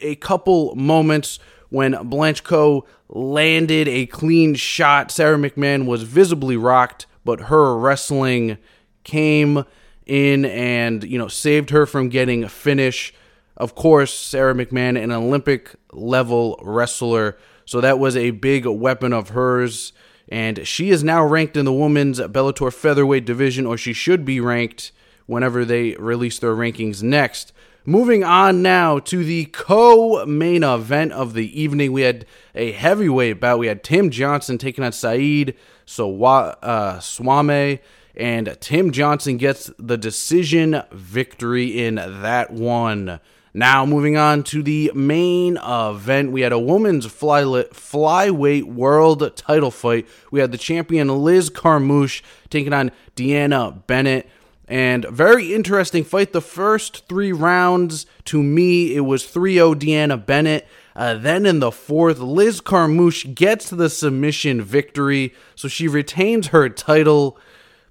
a 0.00 0.16
couple 0.16 0.74
moments 0.74 1.38
when 1.70 1.92
Blencowe 1.92 2.86
landed 3.08 3.88
a 3.88 4.06
clean 4.06 4.54
shot. 4.54 5.10
Sara 5.10 5.36
McMann 5.36 5.86
was 5.86 6.02
visibly 6.02 6.56
rocked, 6.56 7.06
but 7.24 7.42
her 7.42 7.76
wrestling 7.76 8.58
came 9.04 9.64
in 10.06 10.44
and, 10.44 11.04
you 11.04 11.18
know, 11.18 11.28
saved 11.28 11.70
her 11.70 11.86
from 11.86 12.08
getting 12.08 12.44
a 12.44 12.48
finish. 12.48 13.14
Of 13.56 13.74
course, 13.74 14.12
Sara 14.14 14.54
McMann, 14.54 15.02
an 15.02 15.10
Olympic 15.10 15.74
level 15.92 16.58
wrestler, 16.62 17.38
so 17.64 17.80
that 17.80 17.98
was 17.98 18.16
a 18.16 18.30
big 18.30 18.66
weapon 18.66 19.12
of 19.12 19.30
hers. 19.30 19.92
And 20.30 20.66
she 20.66 20.90
is 20.90 21.02
now 21.02 21.24
ranked 21.24 21.56
in 21.56 21.64
the 21.64 21.72
women's 21.72 22.20
Bellator 22.20 22.72
featherweight 22.72 23.24
division, 23.24 23.66
or 23.66 23.76
she 23.76 23.92
should 23.92 24.24
be 24.24 24.40
ranked 24.40 24.92
whenever 25.26 25.64
they 25.64 25.94
release 25.96 26.38
their 26.38 26.54
rankings 26.54 27.02
next. 27.02 27.52
Moving 27.88 28.22
on 28.22 28.60
now 28.60 28.98
to 28.98 29.24
the 29.24 29.46
co 29.46 30.26
main 30.26 30.62
event 30.62 31.12
of 31.12 31.32
the 31.32 31.58
evening. 31.58 31.90
We 31.90 32.02
had 32.02 32.26
a 32.54 32.70
heavyweight 32.72 33.40
bout. 33.40 33.60
We 33.60 33.68
had 33.68 33.82
Tim 33.82 34.10
Johnson 34.10 34.58
taking 34.58 34.84
on 34.84 34.92
Saeed 34.92 35.54
so, 35.86 36.22
uh, 36.22 37.00
Swame, 37.00 37.78
and 38.14 38.58
Tim 38.60 38.90
Johnson 38.90 39.38
gets 39.38 39.70
the 39.78 39.96
decision 39.96 40.82
victory 40.92 41.82
in 41.82 41.94
that 41.94 42.50
one. 42.50 43.20
Now, 43.54 43.86
moving 43.86 44.18
on 44.18 44.42
to 44.44 44.62
the 44.62 44.92
main 44.94 45.56
event, 45.56 46.30
we 46.30 46.42
had 46.42 46.52
a 46.52 46.58
women's 46.58 47.06
fly, 47.06 47.42
flyweight 47.42 48.64
world 48.64 49.34
title 49.34 49.70
fight. 49.70 50.06
We 50.30 50.40
had 50.40 50.52
the 50.52 50.58
champion 50.58 51.08
Liz 51.24 51.48
Carmouche 51.48 52.20
taking 52.50 52.74
on 52.74 52.90
Deanna 53.16 53.86
Bennett. 53.86 54.28
And 54.68 55.06
very 55.06 55.54
interesting 55.54 56.04
fight. 56.04 56.32
The 56.32 56.42
first 56.42 57.08
three 57.08 57.32
rounds, 57.32 58.04
to 58.26 58.42
me, 58.42 58.94
it 58.94 59.00
was 59.00 59.26
3 59.26 59.54
0 59.54 59.74
Deanna 59.74 60.24
Bennett. 60.24 60.68
Uh, 60.94 61.14
then 61.14 61.46
in 61.46 61.60
the 61.60 61.70
fourth, 61.70 62.18
Liz 62.18 62.60
Carmouche 62.60 63.34
gets 63.34 63.70
the 63.70 63.88
submission 63.88 64.60
victory, 64.60 65.32
so 65.54 65.68
she 65.68 65.88
retains 65.88 66.48
her 66.48 66.68
title. 66.68 67.38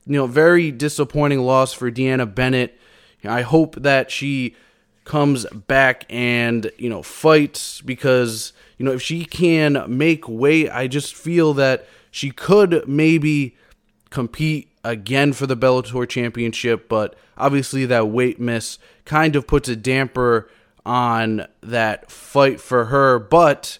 You 0.05 0.13
know, 0.13 0.27
very 0.27 0.71
disappointing 0.71 1.39
loss 1.39 1.73
for 1.73 1.89
Deanna 1.89 2.33
Bennett. 2.33 2.77
I 3.25 3.41
hope 3.41 3.75
that 3.75 4.11
she 4.11 4.55
comes 5.03 5.45
back 5.45 6.05
and 6.09 6.69
you 6.77 6.89
know 6.89 7.01
fights 7.01 7.79
because 7.81 8.51
you 8.77 8.85
know 8.85 8.91
if 8.91 9.01
she 9.01 9.25
can 9.25 9.83
make 9.87 10.27
weight, 10.27 10.69
I 10.69 10.87
just 10.87 11.15
feel 11.15 11.53
that 11.55 11.87
she 12.11 12.29
could 12.29 12.87
maybe 12.87 13.55
compete 14.09 14.69
again 14.83 15.33
for 15.33 15.47
the 15.47 15.57
Bellator 15.57 16.07
championship, 16.07 16.87
but 16.87 17.15
obviously 17.37 17.85
that 17.85 18.07
weight 18.07 18.39
miss 18.39 18.79
kind 19.05 19.35
of 19.35 19.47
puts 19.47 19.69
a 19.69 19.75
damper 19.75 20.49
on 20.85 21.45
that 21.61 22.09
fight 22.09 22.61
for 22.61 22.85
her. 22.85 23.19
But 23.19 23.79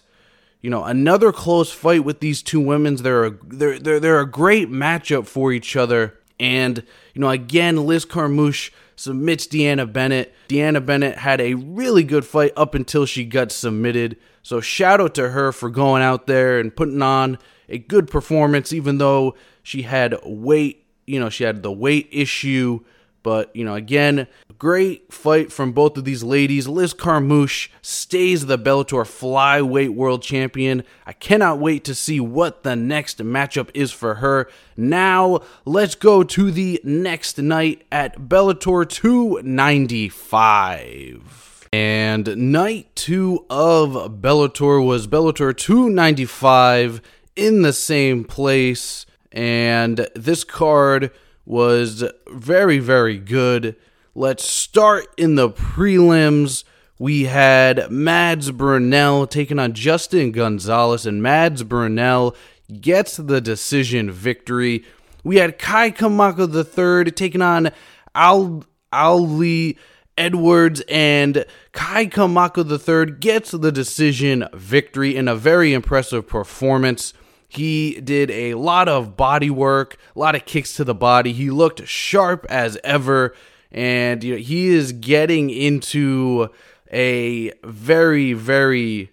you 0.60 0.70
know, 0.70 0.84
another 0.84 1.32
close 1.32 1.72
fight 1.72 2.04
with 2.04 2.20
these 2.20 2.42
two 2.42 2.60
women's. 2.60 3.02
They're 3.02 3.26
a, 3.26 3.30
they're 3.44 3.78
they're 3.78 4.00
they're 4.00 4.20
a 4.20 4.30
great 4.30 4.70
matchup 4.70 5.26
for 5.26 5.52
each 5.52 5.76
other. 5.76 6.18
And 6.40 6.84
you 7.14 7.20
know, 7.20 7.30
again, 7.30 7.86
Liz 7.86 8.04
Carmouche 8.04 8.70
submits 8.96 9.46
Deanna 9.46 9.90
Bennett. 9.90 10.34
Deanna 10.48 10.84
Bennett 10.84 11.18
had 11.18 11.40
a 11.40 11.54
really 11.54 12.02
good 12.02 12.24
fight 12.24 12.52
up 12.56 12.74
until 12.74 13.06
she 13.06 13.24
got 13.24 13.52
submitted. 13.52 14.16
So 14.42 14.60
shout 14.60 15.00
out 15.00 15.14
to 15.14 15.30
her 15.30 15.52
for 15.52 15.70
going 15.70 16.02
out 16.02 16.26
there 16.26 16.58
and 16.58 16.74
putting 16.74 17.02
on 17.02 17.38
a 17.68 17.78
good 17.78 18.08
performance, 18.08 18.72
even 18.72 18.98
though 18.98 19.34
she 19.62 19.82
had 19.82 20.18
weight 20.24 20.84
you 21.08 21.18
know, 21.18 21.30
she 21.30 21.44
had 21.44 21.62
the 21.62 21.72
weight 21.72 22.08
issue. 22.12 22.80
But, 23.24 23.50
you 23.54 23.64
know, 23.64 23.74
again, 23.74 24.28
great 24.58 25.12
fight 25.12 25.52
from 25.52 25.72
both 25.72 25.98
of 25.98 26.04
these 26.04 26.22
ladies. 26.22 26.68
Liz 26.68 26.94
Carmouche 26.94 27.68
stays 27.82 28.46
the 28.46 28.56
Bellator 28.56 29.04
flyweight 29.04 29.90
world 29.90 30.22
champion. 30.22 30.84
I 31.04 31.12
cannot 31.12 31.58
wait 31.58 31.84
to 31.84 31.94
see 31.94 32.20
what 32.20 32.62
the 32.62 32.74
next 32.76 33.18
matchup 33.18 33.70
is 33.74 33.92
for 33.92 34.14
her. 34.16 34.48
Now, 34.76 35.40
let's 35.64 35.96
go 35.96 36.22
to 36.22 36.50
the 36.50 36.80
next 36.84 37.38
night 37.38 37.84
at 37.90 38.28
Bellator 38.28 38.88
295. 38.88 41.68
And 41.72 42.52
night 42.52 42.94
two 42.94 43.44
of 43.50 44.20
Bellator 44.22 44.86
was 44.86 45.06
Bellator 45.06 45.54
295 45.54 47.02
in 47.36 47.60
the 47.62 47.74
same 47.74 48.24
place. 48.24 49.04
And 49.38 50.08
this 50.16 50.42
card 50.42 51.12
was 51.46 52.02
very, 52.28 52.80
very 52.80 53.18
good. 53.18 53.76
Let's 54.16 54.44
start 54.44 55.06
in 55.16 55.36
the 55.36 55.48
prelims. 55.48 56.64
We 56.98 57.26
had 57.26 57.88
Mads 57.88 58.50
Burnell 58.50 59.28
taking 59.28 59.60
on 59.60 59.74
Justin 59.74 60.32
Gonzalez, 60.32 61.06
and 61.06 61.22
Mads 61.22 61.62
Burnell 61.62 62.34
gets 62.80 63.16
the 63.16 63.40
decision 63.40 64.10
victory. 64.10 64.84
We 65.22 65.36
had 65.36 65.56
Kai 65.56 65.92
Kamaka 65.92 66.52
III 66.52 67.12
taking 67.12 67.40
on 67.40 67.70
Al 68.16 68.64
Ali 68.92 69.78
Edwards, 70.16 70.82
and 70.88 71.44
Kai 71.70 72.06
Kamaka 72.06 72.66
III 72.68 73.14
gets 73.20 73.52
the 73.52 73.70
decision 73.70 74.48
victory 74.52 75.14
in 75.14 75.28
a 75.28 75.36
very 75.36 75.72
impressive 75.72 76.26
performance. 76.26 77.14
He 77.48 78.00
did 78.00 78.30
a 78.30 78.54
lot 78.54 78.88
of 78.88 79.16
body 79.16 79.50
work, 79.50 79.96
a 80.14 80.18
lot 80.18 80.34
of 80.34 80.44
kicks 80.44 80.74
to 80.74 80.84
the 80.84 80.94
body. 80.94 81.32
He 81.32 81.50
looked 81.50 81.86
sharp 81.86 82.46
as 82.50 82.78
ever, 82.84 83.34
and 83.72 84.22
you 84.22 84.34
know, 84.34 84.40
he 84.40 84.68
is 84.68 84.92
getting 84.92 85.48
into 85.48 86.50
a 86.92 87.52
very, 87.64 88.34
very 88.34 89.10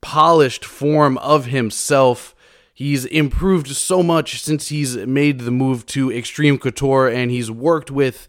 polished 0.00 0.64
form 0.64 1.18
of 1.18 1.46
himself. 1.46 2.34
He's 2.72 3.04
improved 3.06 3.68
so 3.68 4.02
much 4.02 4.40
since 4.40 4.68
he's 4.68 4.96
made 4.96 5.40
the 5.40 5.50
move 5.50 5.84
to 5.86 6.12
Extreme 6.12 6.58
Couture, 6.58 7.08
and 7.08 7.30
he's 7.30 7.50
worked 7.50 7.90
with, 7.90 8.28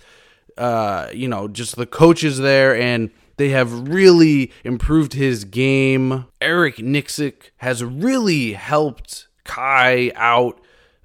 uh, 0.58 1.10
you 1.14 1.28
know, 1.28 1.48
just 1.48 1.76
the 1.76 1.86
coaches 1.86 2.40
there 2.40 2.76
and 2.76 3.12
they 3.38 3.50
have 3.50 3.90
really 3.90 4.52
improved 4.64 5.14
his 5.14 5.44
game. 5.44 6.26
Eric 6.40 6.78
Nicksick 6.78 7.52
has 7.58 7.84
really 7.84 8.54
helped 8.54 9.28
Kai 9.46 10.12
out, 10.16 10.60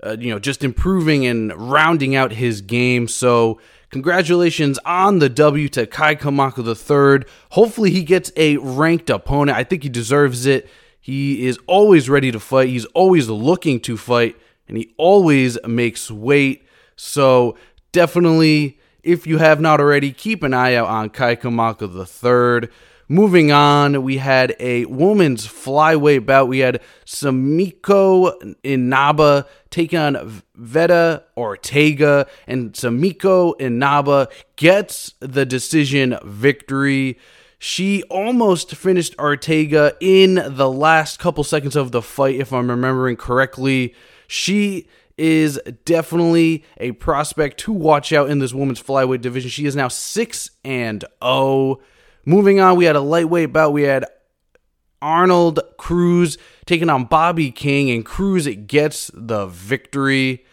uh, 0.05 0.17
you 0.19 0.31
know, 0.31 0.39
just 0.39 0.65
improving 0.65 1.25
and 1.27 1.53
rounding 1.55 2.17
out 2.17 2.33
his 2.33 2.61
game. 2.61 3.07
So, 3.07 3.61
congratulations 3.91 4.79
on 4.85 5.21
the 5.21 5.29
W 5.29 5.69
to 5.71 5.87
Kai 5.87 6.17
Kamaka 6.17 6.65
III. 6.67 7.27
Hopefully, 7.51 7.91
he 7.91 8.03
gets 8.03 8.33
a 8.37 8.57
ranked 8.57 9.09
opponent. 9.11 9.57
I 9.57 9.63
think 9.63 9.85
he 9.85 9.89
deserves 9.89 10.47
it. 10.47 10.69
He 11.01 11.47
is 11.47 11.59
always 11.67 12.11
ready 12.11 12.31
to 12.33 12.41
fight, 12.41 12.69
he's 12.69 12.85
always 12.87 13.29
looking 13.29 13.81
to 13.81 13.97
fight, 13.97 14.37
and 14.69 14.77
he 14.77 14.93
always 14.99 15.59
makes 15.67 16.11
weight. 16.11 16.67
So, 16.97 17.57
definitely, 17.93 18.79
if 19.03 19.27
you 19.27 19.39
have 19.39 19.61
not 19.61 19.81
already, 19.81 20.13
keep 20.13 20.43
an 20.43 20.53
eye 20.53 20.75
out 20.75 20.89
on 20.89 21.11
Kai 21.11 21.37
Kamaka 21.37 21.89
III. 21.89 22.69
Moving 23.13 23.51
on, 23.51 24.05
we 24.05 24.19
had 24.19 24.55
a 24.61 24.85
women's 24.85 25.45
flyweight 25.45 26.27
bout. 26.27 26.47
We 26.47 26.61
had 26.61 26.81
Sumiko 27.05 28.55
Inaba 28.63 29.47
taking 29.69 29.99
on 29.99 30.43
Veta 30.55 31.25
Arteaga, 31.37 32.29
and 32.47 32.73
Sumiko 32.73 33.61
Inaba 33.61 34.29
gets 34.55 35.15
the 35.19 35.45
decision 35.45 36.21
victory. 36.23 37.19
She 37.59 38.05
almost 38.05 38.77
finished 38.77 39.17
Arteaga 39.17 39.97
in 39.99 40.41
the 40.47 40.71
last 40.71 41.19
couple 41.19 41.43
seconds 41.43 41.75
of 41.75 41.91
the 41.91 42.03
fight, 42.03 42.37
if 42.37 42.53
I'm 42.53 42.71
remembering 42.71 43.17
correctly. 43.17 43.93
She 44.29 44.87
is 45.19 45.59
definitely 45.85 46.65
a 46.77 46.93
prospect 46.93 47.59
to 47.59 47.73
watch 47.73 48.13
out 48.13 48.31
in 48.31 48.39
this 48.39 48.55
women's 48.55 48.81
flyweight 48.81 49.21
division. 49.21 49.51
She 49.51 49.67
is 49.67 49.75
now 49.75 49.89
6 49.89 50.51
and 50.63 51.05
0. 51.21 51.81
Moving 52.31 52.61
on, 52.61 52.77
we 52.77 52.85
had 52.85 52.95
a 52.95 53.01
lightweight 53.01 53.53
bout. 53.53 53.73
We 53.73 53.83
had 53.83 54.05
Arnold 55.03 55.59
Cruz 55.79 56.39
taking 56.65 56.89
on 56.89 57.07
Bobby 57.07 57.51
King, 57.51 57.91
and 57.91 58.07
Cruz 58.07 58.47
it 58.47 58.69
gets 58.69 59.11
the 59.13 59.47
victory. 59.47 60.45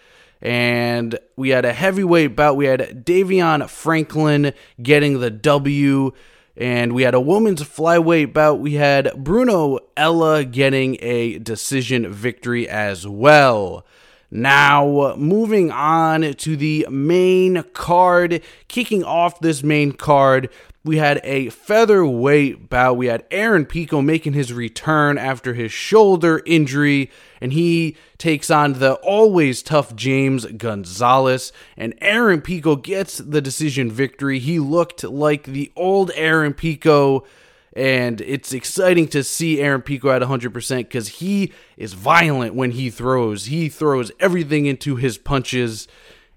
And 0.42 1.20
we 1.36 1.50
had 1.50 1.66
a 1.66 1.74
heavyweight 1.74 2.36
bout. 2.36 2.58
We 2.58 2.66
had 2.66 3.06
Davion 3.06 3.70
Franklin 3.70 4.54
getting 4.82 5.20
the 5.20 5.30
W. 5.30 6.14
And 6.56 6.94
we 6.94 7.04
had 7.04 7.14
a 7.14 7.22
women's 7.22 7.62
flyweight 7.62 8.34
bout. 8.34 8.60
We 8.60 8.74
had 8.74 9.12
Bruno 9.16 9.78
Ella 9.96 10.46
getting 10.46 10.98
a 11.00 11.38
decision 11.38 12.12
victory 12.12 12.68
as 12.68 13.06
well. 13.06 13.86
Now, 14.30 15.16
moving 15.16 15.72
on 15.72 16.34
to 16.34 16.58
the 16.58 16.86
main 16.90 17.64
card, 17.74 18.42
kicking 18.68 19.04
off 19.04 19.40
this 19.40 19.64
main 19.64 19.94
card, 19.94 20.50
we 20.84 20.98
had 20.98 21.20
a 21.24 21.50
featherweight 21.50 22.70
bout. 22.70 22.98
We 22.98 23.08
had 23.08 23.26
Aaron 23.30 23.66
Pico 23.66 24.02
making 24.02 24.34
his 24.34 24.54
return 24.54 25.18
after 25.18 25.54
his 25.54 25.72
shoulder 25.72 26.42
injury, 26.46 27.12
and 27.42 27.54
he 27.54 27.98
takes 28.18 28.50
on 28.50 28.74
the 28.74 28.94
always 28.96 29.62
tough 29.62 29.96
James 29.96 30.46
Gonzalez. 30.46 31.52
And 31.76 31.94
Aaron 32.00 32.42
Pico 32.42 32.76
gets 32.76 33.18
the 33.18 33.42
decision 33.42 33.92
victory. 33.92 34.40
He 34.40 34.60
looked 34.60 35.04
like 35.04 35.44
the 35.44 35.72
old 35.76 36.12
Aaron 36.16 36.54
Pico 36.54 37.26
and 37.78 38.22
it's 38.22 38.54
exciting 38.54 39.08
to 39.10 39.24
see 39.24 39.62
Aaron 39.62 39.84
Pico 39.84 40.10
at 40.10 40.24
100% 40.24 40.78
because 40.78 41.08
he 41.08 41.54
is 41.78 41.94
violent 41.94 42.56
when 42.56 42.72
he 42.72 42.90
throws. 42.90 43.46
He 43.46 43.70
throws 43.70 44.12
everything 44.20 44.66
into 44.66 44.96
his 44.96 45.20
punches, 45.20 45.88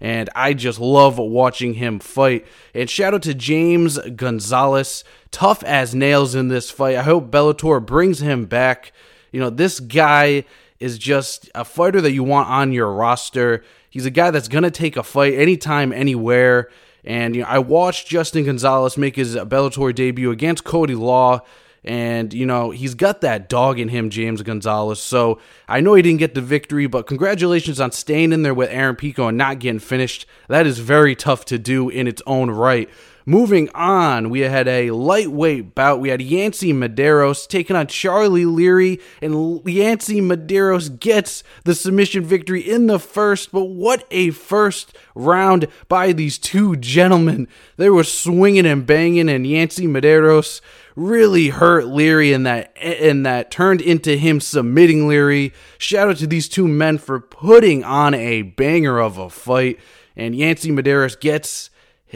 and 0.03 0.29
I 0.37 0.53
just 0.53 0.79
love 0.79 1.17
watching 1.17 1.75
him 1.75 1.99
fight. 1.99 2.47
And 2.75 2.91
shout 2.91 3.15
out 3.15 3.23
to 3.23 3.33
James 3.33 3.99
Gonzalez, 4.17 5.03
tough 5.31 5.65
as 5.65 5.95
nails 5.95 6.35
in 6.35 6.49
this 6.49 6.71
fight. 6.71 6.97
I 6.97 7.03
hope 7.03 7.31
Bellator 7.31 7.85
brings 7.85 8.21
him 8.21 8.45
back. 8.45 8.93
You 9.33 9.41
know, 9.41 9.49
this 9.49 9.81
guy 9.81 10.45
is 10.79 10.99
just 10.99 11.49
a 11.55 11.65
fighter 11.65 12.03
that 12.03 12.13
you 12.13 12.23
want 12.23 12.51
on 12.51 12.75
your 12.75 12.93
roster. 12.93 13.65
He's 13.89 14.05
a 14.05 14.11
guy 14.11 14.31
that's 14.31 14.49
going 14.49 14.65
to 14.65 14.71
take 14.71 14.99
a 14.99 15.03
fight 15.03 15.33
anytime, 15.33 15.91
anywhere. 15.95 16.69
And 17.05 17.35
you 17.35 17.43
know, 17.43 17.49
I 17.49 17.59
watched 17.59 18.09
Justin 18.09 18.45
Gonzalez 18.45 18.97
make 18.97 19.17
his 19.17 19.37
Bellator 19.37 19.95
debut 19.95 20.31
against 20.31 20.65
Cody 20.65 20.95
Law. 20.95 21.41
And, 21.83 22.35
you 22.35 22.45
know, 22.45 22.71
he's 22.71 22.95
got 22.95 23.23
that 23.23 23.49
dog 23.49 23.79
in 23.79 23.89
him, 23.89 24.11
James 24.11 24.43
Gonzalez. 24.43 25.01
So 25.01 25.41
I 25.67 25.81
know 25.81 25.95
he 25.95 26.03
didn't 26.03 26.19
get 26.19 26.35
the 26.35 26.43
victory, 26.43 26.87
but 26.87 27.07
congratulations 27.07 27.81
on 27.81 27.93
staying 27.93 28.33
in 28.33 28.43
there 28.43 28.53
with 28.53 28.69
Aaron 28.71 28.97
Pico 28.97 29.29
and 29.29 29.39
not 29.39 29.61
getting 29.61 29.79
finished. 29.79 30.27
That 30.49 30.67
is 30.67 30.79
very 30.79 31.17
tough 31.17 31.47
to 31.47 31.59
do 31.59 31.89
in 31.89 32.07
its 32.07 32.21
own 32.27 32.51
right. 32.51 32.91
Moving 33.31 33.69
on, 33.77 34.29
we 34.29 34.41
had 34.41 34.67
a 34.67 34.91
lightweight 34.91 35.73
bout. 35.73 36.01
We 36.01 36.09
had 36.09 36.21
Yancy 36.21 36.73
Medeiros 36.73 37.47
taking 37.47 37.77
on 37.77 37.87
Charlie 37.87 38.45
Leary, 38.45 38.99
and 39.23 39.63
Yancy 39.65 40.21
Medeiros 40.21 40.99
gets 40.99 41.45
the 41.63 41.77
submission 41.77 42.25
victory 42.25 42.61
in 42.61 42.89
the 42.89 42.99
first. 42.99 43.53
But 43.53 43.67
what 43.67 44.05
a 44.11 44.31
first 44.31 44.99
round 45.15 45.69
by 45.87 46.13
these 46.13 46.39
two 46.39 46.75
gentlemen! 46.75 47.47
They 47.77 47.89
were 47.89 48.03
swinging 48.03 48.67
and 48.67 48.85
banging, 48.85 49.29
and 49.29 49.47
Yancy 49.47 49.87
Medeiros 49.87 50.61
really 50.97 51.51
hurt 51.51 51.87
Leary 51.87 52.33
and 52.33 52.45
that 52.47 52.77
and 52.83 53.25
that 53.25 53.53
turned 53.53 53.81
into 53.81 54.17
him 54.17 54.41
submitting 54.41 55.07
Leary. 55.07 55.53
Shout 55.79 56.09
out 56.09 56.17
to 56.17 56.27
these 56.27 56.49
two 56.49 56.67
men 56.67 56.99
for 56.99 57.21
putting 57.21 57.85
on 57.85 58.13
a 58.13 58.43
banger 58.43 58.99
of 58.99 59.19
a 59.19 59.31
fight. 59.31 59.79
And 60.17 60.35
Yancy 60.35 60.73
Medeiros 60.73 61.19
gets 61.19 61.71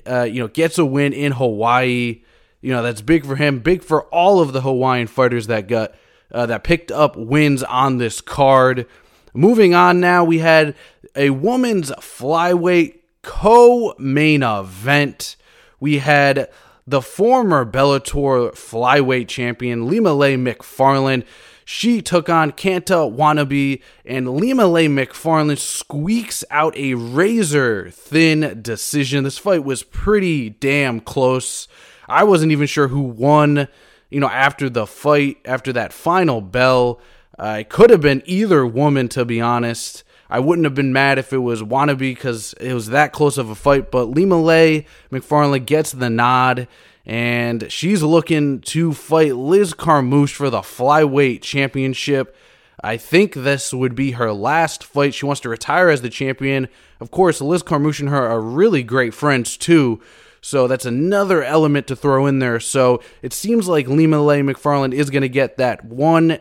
uh, 0.06 0.22
you 0.22 0.40
know, 0.40 0.48
gets 0.48 0.78
a 0.78 0.84
win 0.84 1.12
in 1.12 1.32
Hawaii. 1.32 2.22
You 2.60 2.72
know, 2.72 2.82
that's 2.82 3.02
big 3.02 3.26
for 3.26 3.36
him, 3.36 3.60
big 3.60 3.82
for 3.82 4.04
all 4.04 4.40
of 4.40 4.52
the 4.52 4.62
Hawaiian 4.62 5.06
fighters 5.06 5.48
that 5.48 5.68
got 5.68 5.94
uh, 6.32 6.46
that 6.46 6.64
picked 6.64 6.90
up 6.90 7.16
wins 7.16 7.62
on 7.62 7.98
this 7.98 8.20
card. 8.20 8.86
Moving 9.34 9.74
on 9.74 10.00
now, 10.00 10.24
we 10.24 10.38
had 10.38 10.74
a 11.14 11.30
women's 11.30 11.90
flyweight 11.92 13.00
co-main 13.22 14.42
event. 14.42 15.36
We 15.80 15.98
had 15.98 16.48
the 16.86 17.02
former 17.02 17.64
Bellator 17.64 18.52
flyweight 18.52 19.28
champion 19.28 19.88
Ilima-Lei 19.88 20.36
Macfarlane 20.36 21.24
she 21.64 22.02
took 22.02 22.28
on 22.28 22.52
Kana 22.52 23.06
Watanabe, 23.06 23.80
and 24.04 24.26
Ilima-Lei 24.26 24.88
Macfarlane 24.88 25.56
squeaks 25.56 26.44
out 26.50 26.76
a 26.76 26.94
razor 26.94 27.90
thin 27.90 28.60
decision. 28.62 29.24
This 29.24 29.38
fight 29.38 29.64
was 29.64 29.82
pretty 29.82 30.50
damn 30.50 31.00
close. 31.00 31.66
I 32.08 32.24
wasn't 32.24 32.52
even 32.52 32.66
sure 32.66 32.88
who 32.88 33.00
won, 33.00 33.68
you 34.10 34.20
know, 34.20 34.28
after 34.28 34.68
the 34.68 34.86
fight, 34.86 35.38
after 35.44 35.72
that 35.72 35.92
final 35.92 36.40
bell. 36.40 37.00
Uh, 37.38 37.58
it 37.60 37.68
could 37.68 37.90
have 37.90 38.02
been 38.02 38.22
either 38.26 38.66
woman, 38.66 39.08
to 39.08 39.24
be 39.24 39.40
honest. 39.40 40.04
I 40.28 40.40
wouldn't 40.40 40.64
have 40.64 40.74
been 40.74 40.92
mad 40.92 41.18
if 41.18 41.32
it 41.32 41.38
was 41.38 41.62
Wannabe 41.62 41.98
because 41.98 42.54
it 42.54 42.74
was 42.74 42.88
that 42.88 43.12
close 43.12 43.38
of 43.38 43.50
a 43.50 43.54
fight, 43.54 43.90
but 43.90 44.08
Ilima-Lei 44.08 44.86
Macfarlane 45.10 45.64
gets 45.64 45.92
the 45.92 46.10
nod 46.10 46.66
and 47.06 47.70
she's 47.70 48.02
looking 48.02 48.60
to 48.60 48.92
fight 48.92 49.36
Liz 49.36 49.74
Carmouche 49.74 50.34
for 50.34 50.50
the 50.50 50.60
flyweight 50.60 51.42
championship. 51.42 52.36
I 52.82 52.96
think 52.96 53.34
this 53.34 53.72
would 53.72 53.94
be 53.94 54.12
her 54.12 54.32
last 54.32 54.84
fight. 54.84 55.14
She 55.14 55.26
wants 55.26 55.40
to 55.42 55.48
retire 55.48 55.88
as 55.88 56.02
the 56.02 56.10
champion. 56.10 56.68
Of 57.00 57.10
course, 57.10 57.40
Liz 57.40 57.62
Carmouche 57.62 58.00
and 58.00 58.08
her 58.08 58.28
are 58.28 58.40
really 58.40 58.82
great 58.82 59.14
friends 59.14 59.56
too. 59.56 60.00
So 60.40 60.68
that's 60.68 60.84
another 60.84 61.42
element 61.42 61.86
to 61.86 61.96
throw 61.96 62.26
in 62.26 62.38
there. 62.38 62.60
So 62.60 63.02
it 63.22 63.32
seems 63.32 63.66
like 63.68 63.86
Ilima-Lei 63.86 64.42
Macfarlane 64.42 64.92
is 64.92 65.08
going 65.08 65.22
to 65.22 65.28
get 65.28 65.56
that 65.56 65.84
one, 65.86 66.38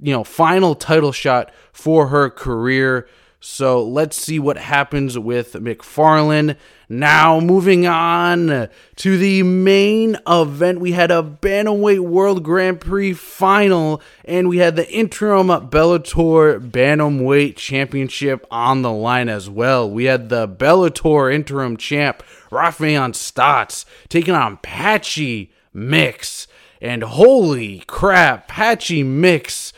you 0.00 0.12
know, 0.12 0.24
final 0.24 0.74
title 0.74 1.12
shot 1.12 1.52
for 1.72 2.08
her 2.08 2.30
career. 2.30 3.06
So 3.46 3.84
let's 3.84 4.16
see 4.16 4.38
what 4.38 4.56
happens 4.56 5.18
with 5.18 5.60
Macfarlane. 5.60 6.56
Now, 6.88 7.40
moving 7.40 7.86
on 7.86 8.70
to 8.96 9.18
the 9.18 9.42
main 9.42 10.16
event, 10.26 10.80
we 10.80 10.92
had 10.92 11.10
a 11.10 11.22
Bantamweight 11.22 12.00
World 12.00 12.42
Grand 12.42 12.80
Prix 12.80 13.12
final, 13.12 14.00
and 14.24 14.48
we 14.48 14.56
had 14.58 14.76
the 14.76 14.90
interim 14.90 15.48
Bellator 15.48 16.58
Bantamweight 16.58 17.56
Championship 17.56 18.46
on 18.50 18.80
the 18.80 18.90
line 18.90 19.28
as 19.28 19.50
well. 19.50 19.90
We 19.90 20.04
had 20.04 20.30
the 20.30 20.48
Bellator 20.48 21.32
interim 21.32 21.76
champ, 21.76 22.22
Raufeon 22.50 23.12
Stots, 23.12 23.84
taking 24.08 24.34
on 24.34 24.56
Patchy 24.56 25.52
Mix. 25.74 26.48
And 26.80 27.02
holy 27.02 27.80
crap, 27.80 28.48
Patchy 28.48 29.02
Mix 29.02 29.74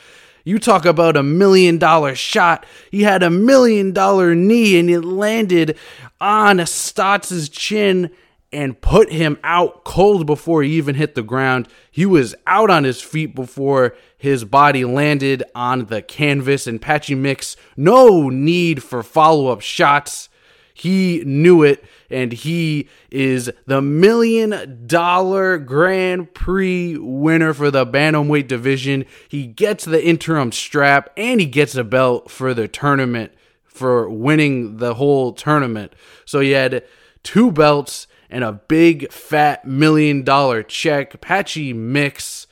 you 0.47 0.61
talk 0.61 0.87
about 0.87 1.17
a 1.17 1.25
million 1.25 1.77
dollar 1.77 2.15
shot. 2.15 2.65
He 2.93 3.03
had 3.03 3.25
a 3.25 3.31
million 3.31 3.93
dollar 3.93 4.33
knee 4.37 4.79
and 4.79 4.89
it 4.89 5.01
landed 5.01 5.77
on 6.21 6.65
Stots's 6.65 7.49
chin 7.49 8.13
and 8.53 8.81
put 8.81 9.11
him 9.11 9.39
out 9.43 9.83
cold 9.83 10.25
before 10.25 10.63
he 10.63 10.75
even 10.75 10.95
hit 10.95 11.17
the 11.17 11.23
ground. 11.25 11.67
He 11.91 12.07
was 12.07 12.37
out 12.47 12.71
on 12.71 12.85
his 12.85 13.03
feet 13.03 13.35
before 13.35 13.97
his 14.17 14.45
body 14.45 14.85
landed 14.85 15.43
on 15.53 15.87
the 15.87 16.01
canvas. 16.01 16.69
And 16.69 16.81
Patchy 16.81 17.17
Mix, 17.17 17.57
no 17.77 18.29
need 18.29 18.85
for 18.85 19.03
follow 19.03 19.49
up 19.49 19.63
shots. 19.63 20.29
He 20.73 21.25
knew 21.27 21.65
it, 21.65 21.85
and 22.11 22.33
he 22.33 22.89
is 23.11 23.51
the 23.67 23.83
million 23.83 24.87
dollar 24.87 25.59
Grand 25.59 26.33
Prix 26.35 26.97
winner 26.99 27.53
for 27.53 27.71
the 27.71 27.87
Bantamweight 27.87 28.49
division. 28.49 29.05
He 29.29 29.47
gets 29.47 29.85
the 29.85 30.05
interim 30.05 30.53
strap, 30.53 31.11
and 31.17 31.41
he 31.41 31.47
gets 31.47 31.75
a 31.75 31.85
belt 31.85 32.31
for 32.31 32.55
the 32.55 32.69
tournament 32.69 33.33
for 33.65 34.09
winning 34.09 34.79
the 34.79 34.95
whole 34.95 35.33
tournament. 35.33 35.93
So 36.25 36.41
he 36.41 36.53
had 36.53 36.85
two 37.23 37.53
belts 37.53 38.07
and 38.31 38.43
a 38.43 38.53
big 38.53 39.13
fat 39.13 39.65
million 39.65 40.23
dollar 40.23 40.63
check. 40.63 41.21
Patchy 41.21 41.73
Mix, 41.73 42.47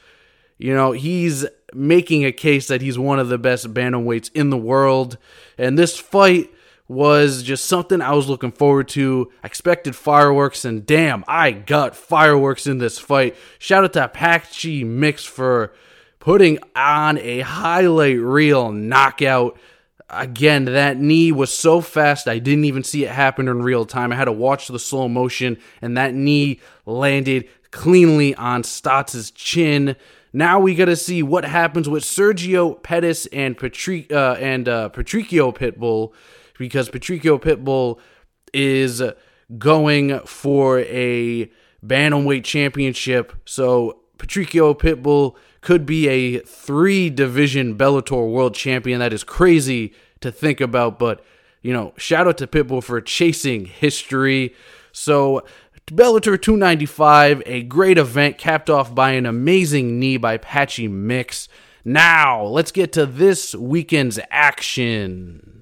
you 0.59 0.75
know, 0.75 0.93
he's 0.93 1.47
making 1.73 2.25
a 2.25 2.33
case 2.33 2.69
that 2.69 2.81
he's 2.81 2.99
one 2.99 3.19
of 3.19 3.29
the 3.29 3.39
best 3.39 3.73
bantamweights 3.75 4.31
in 4.35 4.51
the 4.51 4.57
world. 4.57 5.19
And 5.59 5.79
this 5.79 5.99
fight 5.99 6.51
was 6.87 7.43
just 7.43 7.65
something 7.65 8.01
I 8.01 8.13
was 8.13 8.29
looking 8.29 8.53
forward 8.53 8.89
to. 8.89 9.31
I 9.43 9.47
expected 9.47 9.97
fireworks, 9.97 10.65
and 10.65 10.85
damn, 10.85 11.25
I 11.27 11.53
got 11.53 11.97
fireworks 11.97 12.67
in 12.67 12.79
this 12.79 12.99
fight. 12.99 13.37
Shout 13.59 13.85
out 13.85 13.93
to 13.95 14.09
Patchy 14.09 14.85
Mix 14.85 15.25
for 15.25 15.73
putting 16.19 16.59
on 16.77 17.19
a 17.19 17.41
highlight 17.41 18.19
reel 18.19 18.71
knockout. 18.71 19.59
Again, 20.11 20.67
that 20.67 20.99
knee 20.99 21.33
was 21.33 21.53
so 21.53 21.81
fast, 21.81 22.29
I 22.29 22.39
didn't 22.39 22.67
even 22.67 22.85
see 22.85 23.05
it 23.05 23.11
happen 23.11 23.49
in 23.49 23.63
real 23.63 23.87
time. 23.87 24.13
I 24.13 24.17
had 24.17 24.27
to 24.27 24.33
watch 24.33 24.69
the 24.69 24.79
slow 24.79 25.09
motion, 25.09 25.57
and 25.81 25.97
that 25.97 26.15
knee 26.15 26.61
landed 26.85 27.49
cleanly 27.71 28.35
on 28.35 28.63
Stots' 28.63 29.33
chin. 29.35 29.97
Now 30.33 30.61
we 30.61 30.75
got 30.75 30.87
to 30.87 30.97
see 30.97 31.23
what 31.23 31.45
happens 31.45 31.89
with 31.89 32.05
Sergio 32.05 32.81
Pettis 32.83 33.27
and 33.27 33.57
Patri- 33.57 34.11
uh, 34.11 34.35
and 34.35 34.69
uh, 34.69 34.89
Patricio 34.91 35.53
Pitbull 35.53 36.13
because 36.59 36.89
Patricio 36.89 37.39
Pitbull 37.39 37.99
is 38.53 39.03
going 39.59 40.21
for 40.21 40.81
a 40.81 41.51
bantamweight 41.85 42.45
championship. 42.45 43.33
So 43.45 44.01
Patricio 44.19 44.75
Pitbull 44.75 45.37
could 45.61 45.87
be 45.87 46.09
a 46.09 46.39
three 46.41 47.11
division 47.11 47.77
Bellator 47.77 48.31
world 48.31 48.55
champion. 48.55 49.01
That 49.01 49.13
is 49.13 49.25
crazy 49.25 49.95
to 50.21 50.31
think 50.31 50.61
about, 50.61 50.99
but 50.99 51.25
you 51.63 51.73
know, 51.73 51.95
shout 51.97 52.27
out 52.27 52.39
to 52.39 52.47
Pitbull 52.47 52.83
for 52.83 53.01
chasing 53.01 53.65
history. 53.65 54.55
So 54.93 55.45
Bellator 55.87 56.41
295, 56.41 57.43
a 57.47 57.63
great 57.63 57.99
event 57.99 58.39
capped 58.39 58.71
off 58.71 58.95
by 58.95 59.13
an 59.13 59.27
amazing 59.27 59.99
knee 59.99 60.17
by 60.17 60.39
Patchy 60.39 60.89
Mix. 60.89 61.49
Now, 61.85 62.43
let's 62.45 62.73
get 62.73 62.93
to 62.93 63.05
this 63.05 63.55
weekend's 63.55 64.19
action. 64.31 65.54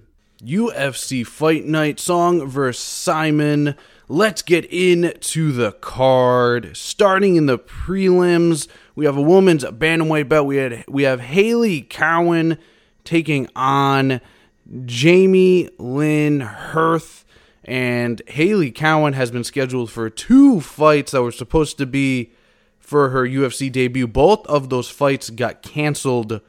UFC 0.44 1.24
Fight 1.24 1.64
Night 1.64 2.00
Song 2.00 2.46
versus 2.48 2.83
Simon. 2.83 3.76
Let's 4.09 4.42
get 4.42 4.64
into 4.66 5.52
the 5.52 5.72
card. 5.72 6.76
Starting 6.76 7.37
in 7.37 7.46
the 7.46 7.59
prelims, 7.59 8.66
we 8.96 9.05
have 9.05 9.16
a 9.16 9.22
woman's 9.22 9.64
bantamweight 9.64 10.28
belt. 10.28 10.46
We 10.46 10.57
had 10.57 10.85
we 10.88 11.05
have 11.05 11.20
Haley 11.20 11.83
Cowan 11.83 12.59
taking 13.05 13.48
on 13.55 14.20
Jamie 14.85 15.70
Lynn 15.78 16.40
Horth. 16.40 17.24
And 17.64 18.20
Haley 18.26 18.72
Cowan 18.72 19.12
has 19.12 19.31
been 19.31 19.44
scheduled 19.44 19.90
for 19.90 20.11
two 20.11 20.61
fights 20.61 21.12
that 21.12 21.22
were 21.22 21.31
supposed 21.31 21.78
to 21.78 21.87
be 21.87 22.33
for 22.81 23.11
her 23.11 23.24
UFC 23.24 23.70
debut. 23.70 24.09
Both 24.09 24.44
of 24.48 24.68
those 24.68 24.90
fights 24.90 25.31
got 25.31 25.62
canceled. 25.62 26.40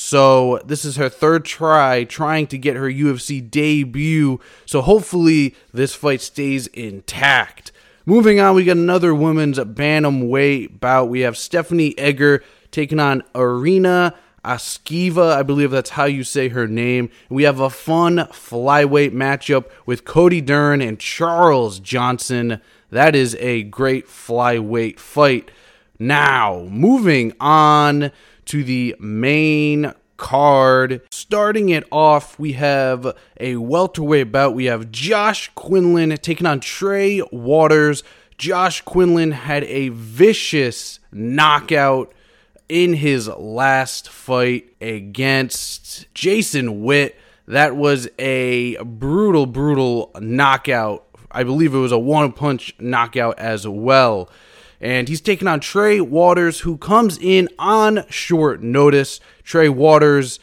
So 0.00 0.60
this 0.64 0.84
is 0.84 0.94
her 0.94 1.08
third 1.08 1.44
try 1.44 2.04
trying 2.04 2.46
to 2.46 2.56
get 2.56 2.76
her 2.76 2.88
UFC 2.88 3.40
debut. 3.50 4.38
So 4.64 4.80
hopefully 4.80 5.56
this 5.72 5.92
fight 5.92 6.20
stays 6.20 6.68
intact. 6.68 7.72
Moving 8.06 8.38
on, 8.38 8.54
we 8.54 8.64
got 8.64 8.76
another 8.76 9.12
women's 9.12 9.58
bantamweight 9.58 10.78
bout. 10.78 11.08
We 11.08 11.22
have 11.22 11.36
Stephanie 11.36 11.98
Egger 11.98 12.44
taking 12.70 13.00
on 13.00 13.24
Arena 13.34 14.14
Askiva, 14.44 15.32
I 15.32 15.42
believe 15.42 15.72
that's 15.72 15.90
how 15.90 16.04
you 16.04 16.22
say 16.22 16.48
her 16.50 16.68
name. 16.68 17.10
We 17.28 17.42
have 17.42 17.58
a 17.58 17.68
fun 17.68 18.18
flyweight 18.18 19.10
matchup 19.10 19.64
with 19.84 20.04
Cody 20.04 20.40
Dern 20.40 20.80
and 20.80 21.00
Charles 21.00 21.80
Johnson. 21.80 22.60
That 22.90 23.16
is 23.16 23.34
a 23.40 23.64
great 23.64 24.06
flyweight 24.06 25.00
fight. 25.00 25.50
Now, 25.98 26.68
moving 26.70 27.32
on 27.40 28.12
to 28.48 28.64
the 28.64 28.96
main 28.98 29.94
card. 30.16 31.00
Starting 31.10 31.70
it 31.70 31.84
off, 31.90 32.38
we 32.38 32.52
have 32.52 33.16
a 33.40 33.56
welterweight 33.56 34.30
bout. 34.32 34.54
We 34.54 34.66
have 34.66 34.90
Josh 34.90 35.50
Quinlan 35.54 36.16
taking 36.18 36.46
on 36.46 36.60
Trey 36.60 37.22
Waters. 37.32 38.02
Josh 38.36 38.82
Quinlan 38.82 39.32
had 39.32 39.64
a 39.64 39.88
vicious 39.90 41.00
knockout 41.12 42.12
in 42.68 42.94
his 42.94 43.28
last 43.28 44.08
fight 44.08 44.74
against 44.80 46.12
Jason 46.14 46.82
Witt. 46.82 47.16
That 47.46 47.76
was 47.76 48.08
a 48.18 48.76
brutal, 48.82 49.46
brutal 49.46 50.10
knockout. 50.20 51.04
I 51.30 51.44
believe 51.44 51.74
it 51.74 51.78
was 51.78 51.92
a 51.92 51.98
one 51.98 52.32
punch 52.32 52.74
knockout 52.78 53.38
as 53.38 53.66
well. 53.66 54.30
And 54.80 55.08
he's 55.08 55.20
taking 55.20 55.48
on 55.48 55.60
Trey 55.60 56.00
Waters, 56.00 56.60
who 56.60 56.76
comes 56.76 57.18
in 57.18 57.48
on 57.58 58.04
short 58.08 58.62
notice. 58.62 59.20
Trey 59.42 59.68
Waters 59.68 60.38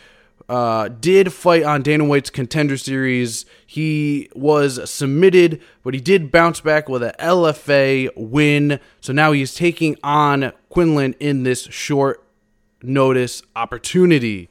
uh, 0.49 0.89
did 0.89 1.33
fight 1.33 1.63
on 1.63 1.81
Dana 1.81 2.03
White's 2.05 2.29
contender 2.29 2.77
series. 2.77 3.45
He 3.65 4.29
was 4.35 4.89
submitted, 4.89 5.61
but 5.83 5.93
he 5.93 6.01
did 6.01 6.31
bounce 6.31 6.59
back 6.61 6.89
with 6.89 7.01
a 7.01 7.15
LFA 7.19 8.09
win. 8.15 8.79
So 9.01 9.13
now 9.13 9.31
he's 9.31 9.55
taking 9.55 9.97
on 10.03 10.51
Quinlan 10.69 11.15
in 11.19 11.43
this 11.43 11.63
short 11.63 12.23
notice 12.83 13.41
opportunity. 13.55 14.49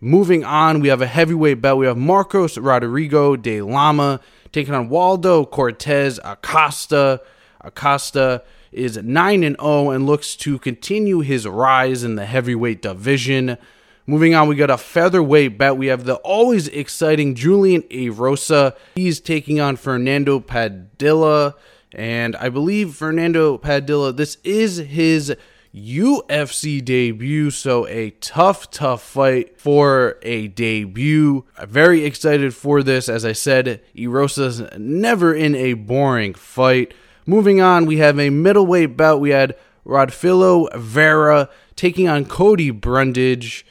Moving 0.00 0.44
on, 0.44 0.80
we 0.80 0.88
have 0.88 1.02
a 1.02 1.06
heavyweight 1.06 1.60
belt. 1.60 1.78
We 1.78 1.86
have 1.86 1.98
Marcos 1.98 2.56
Rodrigo 2.56 3.36
de 3.36 3.60
Lama 3.60 4.20
taking 4.50 4.74
on 4.74 4.88
Waldo 4.88 5.44
Cortez 5.44 6.18
Acosta. 6.24 7.20
Acosta 7.60 8.42
is 8.72 8.96
9 8.96 9.42
and 9.42 9.56
0 9.60 9.90
and 9.90 10.06
looks 10.06 10.36
to 10.36 10.58
continue 10.58 11.20
his 11.20 11.46
rise 11.46 12.04
in 12.04 12.14
the 12.14 12.26
heavyweight 12.26 12.82
division. 12.82 13.58
Moving 14.06 14.34
on, 14.34 14.48
we 14.48 14.56
got 14.56 14.70
a 14.70 14.78
featherweight 14.78 15.58
bet. 15.58 15.76
We 15.76 15.86
have 15.86 16.04
the 16.04 16.16
always 16.16 16.68
exciting 16.68 17.34
Julian 17.34 17.82
Erosa. 17.82 18.74
He's 18.94 19.20
taking 19.20 19.60
on 19.60 19.76
Fernando 19.76 20.40
Padilla. 20.40 21.54
And 21.92 22.36
I 22.36 22.48
believe 22.48 22.94
Fernando 22.94 23.58
Padilla, 23.58 24.12
this 24.12 24.38
is 24.44 24.78
his 24.78 25.34
UFC 25.74 26.84
debut. 26.84 27.50
So 27.50 27.86
a 27.86 28.10
tough, 28.10 28.70
tough 28.70 29.02
fight 29.02 29.60
for 29.60 30.18
a 30.22 30.48
debut. 30.48 31.44
I'm 31.56 31.68
very 31.68 32.04
excited 32.04 32.54
for 32.54 32.82
this. 32.82 33.08
As 33.08 33.24
I 33.24 33.32
said, 33.32 33.80
Erosa's 33.94 34.62
never 34.78 35.34
in 35.34 35.54
a 35.54 35.74
boring 35.74 36.34
fight. 36.34 36.94
Moving 37.30 37.60
on, 37.60 37.86
we 37.86 37.98
have 37.98 38.18
a 38.18 38.28
middleweight 38.28 38.96
bout. 38.96 39.20
We 39.20 39.30
had 39.30 39.54
Rodolpho 39.86 40.68
Vieira 40.72 41.48
taking 41.76 42.08
on 42.08 42.24
Cody 42.24 42.72
Brundage. 42.72 43.64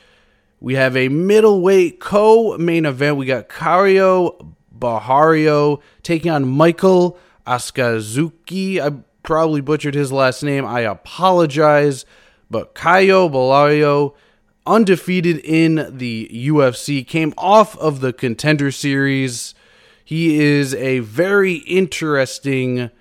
We 0.62 0.76
have 0.76 0.96
a 0.96 1.10
middleweight 1.10 2.00
co-main 2.00 2.86
event. 2.86 3.18
We 3.18 3.26
got 3.26 3.50
Caio 3.50 4.56
Borralho 4.74 5.82
taking 6.04 6.32
on 6.32 6.48
Michael 6.48 7.20
Osazuki. 7.46 8.80
I 8.80 9.04
probably 9.24 9.60
butchered 9.60 9.94
his 9.94 10.14
last 10.14 10.42
name. 10.42 10.66
I 10.66 10.80
apologize. 10.80 12.06
But 12.50 12.74
Caio 12.74 13.28
Borralho, 13.28 14.16
undefeated 14.66 15.40
in 15.40 15.98
the 15.98 16.30
UFC, 16.32 17.06
came 17.06 17.34
off 17.38 17.78
of 17.78 18.00
the 18.00 18.14
contender 18.14 18.72
series. 18.72 19.54
He 20.06 20.40
is 20.40 20.74
a 20.76 21.00
very 21.00 21.56
interesting 21.56 22.92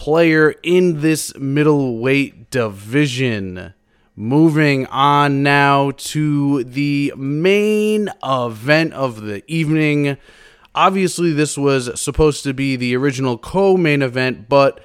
player 0.00 0.54
in 0.62 1.02
this 1.02 1.36
middleweight 1.36 2.48
division. 2.50 3.74
Moving 4.16 4.86
on 4.86 5.42
now 5.42 5.90
to 5.90 6.64
the 6.64 7.12
main 7.18 8.08
event 8.24 8.94
of 8.94 9.20
the 9.20 9.42
evening. 9.46 10.16
Obviously, 10.74 11.34
this 11.34 11.58
was 11.58 12.00
supposed 12.00 12.44
to 12.44 12.54
be 12.54 12.76
the 12.76 12.96
original 12.96 13.36
co 13.36 13.76
main 13.76 14.00
event, 14.00 14.48
but 14.48 14.80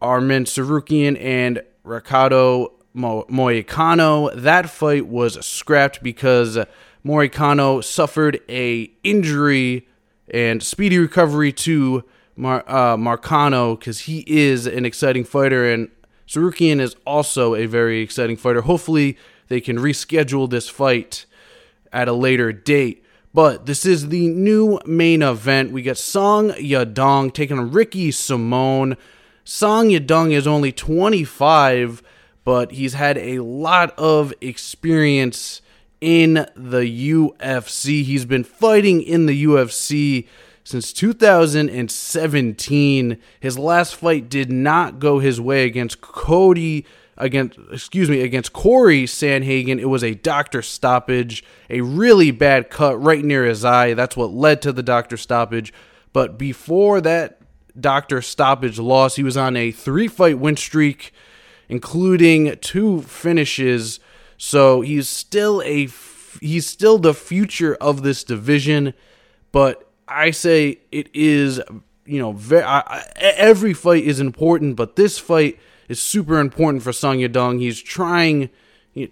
Arman 0.00 0.46
Tsarukyan 0.46 1.22
and 1.22 1.62
Ricardo 1.84 2.72
Moicano, 2.96 4.34
that 4.34 4.70
fight 4.70 5.06
was 5.06 5.44
scrapped 5.44 6.02
because 6.02 6.58
Moicano 7.04 7.84
suffered 7.84 8.40
a 8.48 8.90
injury 9.04 9.86
and 10.32 10.62
speedy 10.62 10.98
recovery 10.98 11.52
to 11.52 12.04
Mar- 12.36 12.64
uh, 12.66 12.96
Marcano 12.96 13.78
because 13.78 14.00
he 14.00 14.24
is 14.26 14.66
an 14.66 14.84
exciting 14.84 15.24
fighter 15.24 15.70
and 15.70 15.90
Tsarukyan 16.28 16.80
is 16.80 16.96
also 17.06 17.54
a 17.54 17.66
very 17.66 18.00
exciting 18.00 18.36
fighter. 18.36 18.62
Hopefully, 18.62 19.16
they 19.48 19.60
can 19.60 19.78
reschedule 19.78 20.50
this 20.50 20.68
fight 20.68 21.24
at 21.92 22.08
a 22.08 22.12
later 22.12 22.52
date. 22.52 23.04
But 23.32 23.66
this 23.66 23.84
is 23.84 24.08
the 24.08 24.28
new 24.28 24.80
main 24.86 25.22
event. 25.22 25.70
We 25.70 25.82
got 25.82 25.98
Song 25.98 26.50
Yadong 26.52 27.32
taking 27.32 27.58
on 27.58 27.70
Ricky 27.70 28.10
Simon. 28.10 28.96
Song 29.44 29.90
Yadong 29.90 30.32
is 30.32 30.46
only 30.46 30.72
25, 30.72 32.02
but 32.44 32.72
he's 32.72 32.94
had 32.94 33.18
a 33.18 33.40
lot 33.40 33.96
of 33.98 34.32
experience 34.40 35.60
in 36.00 36.46
the 36.56 37.10
UFC. 37.12 38.02
He's 38.02 38.24
been 38.24 38.44
fighting 38.44 39.02
in 39.02 39.26
the 39.26 39.44
UFC 39.44 40.26
since 40.66 40.92
2017. 40.92 43.18
His 43.38 43.56
last 43.56 43.94
fight 43.94 44.28
did 44.28 44.50
not 44.50 44.98
go 44.98 45.20
his 45.20 45.40
way 45.40 45.64
against 45.64 46.00
Cody 46.00 46.84
against 47.16 47.56
excuse 47.70 48.10
me 48.10 48.22
against 48.22 48.52
Corey 48.52 49.04
Sandhagen. 49.04 49.78
It 49.78 49.86
was 49.86 50.02
a 50.02 50.14
doctor 50.14 50.62
stoppage, 50.62 51.44
a 51.70 51.82
really 51.82 52.32
bad 52.32 52.68
cut 52.68 53.00
right 53.00 53.24
near 53.24 53.44
his 53.44 53.64
eye. 53.64 53.94
That's 53.94 54.16
what 54.16 54.32
led 54.32 54.60
to 54.62 54.72
the 54.72 54.82
doctor 54.82 55.16
stoppage. 55.16 55.72
But 56.12 56.36
before 56.36 57.00
that 57.00 57.38
doctor 57.80 58.20
stoppage 58.20 58.80
loss, 58.80 59.14
he 59.14 59.22
was 59.22 59.36
on 59.36 59.56
a 59.56 59.70
three 59.70 60.08
fight 60.08 60.40
win 60.40 60.56
streak, 60.56 61.12
including 61.68 62.56
two 62.58 63.02
finishes. 63.02 64.00
So 64.36 64.80
he's 64.80 65.08
still 65.08 65.62
a 65.62 65.86
he's 66.40 66.66
still 66.66 66.98
the 66.98 67.14
future 67.14 67.76
of 67.76 68.02
this 68.02 68.24
division, 68.24 68.94
but 69.52 69.85
I 70.08 70.30
say 70.30 70.80
it 70.92 71.08
is, 71.14 71.60
you 72.04 72.18
know, 72.18 72.32
very, 72.32 72.62
I, 72.62 73.04
every 73.16 73.72
fight 73.72 74.04
is 74.04 74.20
important, 74.20 74.76
but 74.76 74.96
this 74.96 75.18
fight 75.18 75.58
is 75.88 76.00
super 76.00 76.38
important 76.38 76.82
for 76.82 76.92
Song 76.92 77.18
Yadong. 77.18 77.60
He's 77.60 77.80
trying 77.80 78.50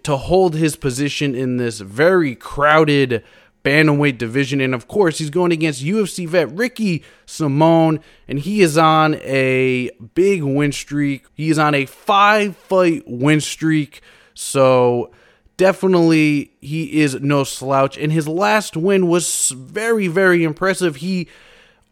to 0.02 0.16
hold 0.16 0.54
his 0.54 0.76
position 0.76 1.34
in 1.34 1.58
this 1.58 1.80
very 1.80 2.34
crowded 2.34 3.22
bantamweight 3.64 4.18
division. 4.18 4.60
And 4.60 4.74
of 4.74 4.86
course, 4.86 5.18
he's 5.18 5.30
going 5.30 5.52
against 5.52 5.82
UFC 5.82 6.28
vet 6.28 6.50
Ricky 6.52 7.02
Simon, 7.26 8.00
and 8.28 8.38
he 8.38 8.60
is 8.60 8.78
on 8.78 9.16
a 9.16 9.90
big 10.14 10.42
win 10.42 10.72
streak. 10.72 11.26
He 11.34 11.50
is 11.50 11.58
on 11.58 11.74
a 11.74 11.86
five 11.86 12.56
fight 12.56 13.02
win 13.06 13.40
streak. 13.40 14.02
So 14.34 15.10
definitely 15.56 16.52
he 16.60 17.00
is 17.00 17.20
no 17.20 17.44
slouch 17.44 17.96
and 17.96 18.12
his 18.12 18.26
last 18.26 18.76
win 18.76 19.06
was 19.06 19.50
very 19.50 20.08
very 20.08 20.42
impressive 20.44 20.96
he 20.96 21.28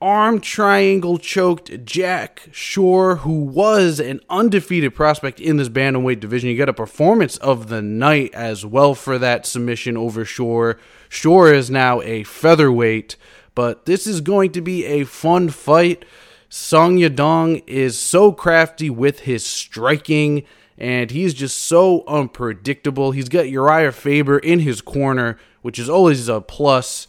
arm 0.02 0.40
triangle 0.40 1.16
choked 1.16 1.84
Jack 1.84 2.48
Shore, 2.50 3.16
who 3.16 3.44
was 3.44 4.00
an 4.00 4.20
undefeated 4.28 4.96
prospect 4.96 5.38
in 5.38 5.58
this 5.58 5.68
bantamweight 5.68 6.18
division. 6.18 6.50
He 6.50 6.56
got 6.56 6.68
a 6.68 6.74
performance 6.74 7.36
of 7.36 7.68
the 7.68 7.80
night 7.80 8.34
as 8.34 8.66
well 8.66 8.96
for 8.96 9.16
that 9.18 9.46
submission 9.46 9.96
over 9.96 10.24
Shore. 10.24 10.78
Shore 11.08 11.54
is 11.54 11.70
now 11.70 12.02
a 12.02 12.24
featherweight, 12.24 13.16
but 13.54 13.86
this 13.86 14.08
is 14.08 14.20
going 14.20 14.50
to 14.52 14.60
be 14.60 14.84
a 14.86 15.04
fun 15.04 15.50
fight. 15.50 16.04
Song 16.48 16.96
Yadong 16.96 17.62
is 17.68 17.96
so 17.96 18.32
crafty 18.32 18.90
with 18.90 19.20
his 19.20 19.46
striking, 19.46 20.42
and 20.78 21.10
he's 21.10 21.34
just 21.34 21.56
so 21.56 22.04
unpredictable. 22.06 23.12
He's 23.12 23.28
got 23.28 23.46
Urijah 23.46 23.92
Faber 23.92 24.38
in 24.38 24.60
his 24.60 24.80
corner, 24.80 25.38
which 25.60 25.78
is 25.78 25.88
always 25.88 26.28
a 26.28 26.40
plus. 26.40 27.06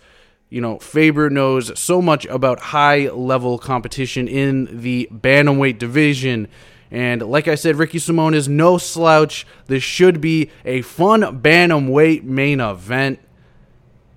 You 0.50 0.62
know, 0.62 0.78
Faber 0.78 1.30
knows 1.30 1.78
so 1.80 2.02
much 2.02 2.26
about 2.26 2.60
high 2.60 3.10
level 3.10 3.58
competition 3.58 4.28
in 4.28 4.82
the 4.82 5.10
bantamweight 5.12 5.80
division. 5.80 6.48
And 6.92 7.24
like 7.24 7.48
I 7.48 7.56
said, 7.56 7.78
Ricky 7.78 7.98
Simon 7.98 8.36
is 8.36 8.48
no 8.48 8.78
slouch. 8.78 9.48
This 9.66 9.82
should 9.82 10.22
be 10.22 10.52
a 10.64 10.84
fun 10.84 11.22
bantamweight 11.42 12.24
main 12.24 12.60
event. 12.60 13.20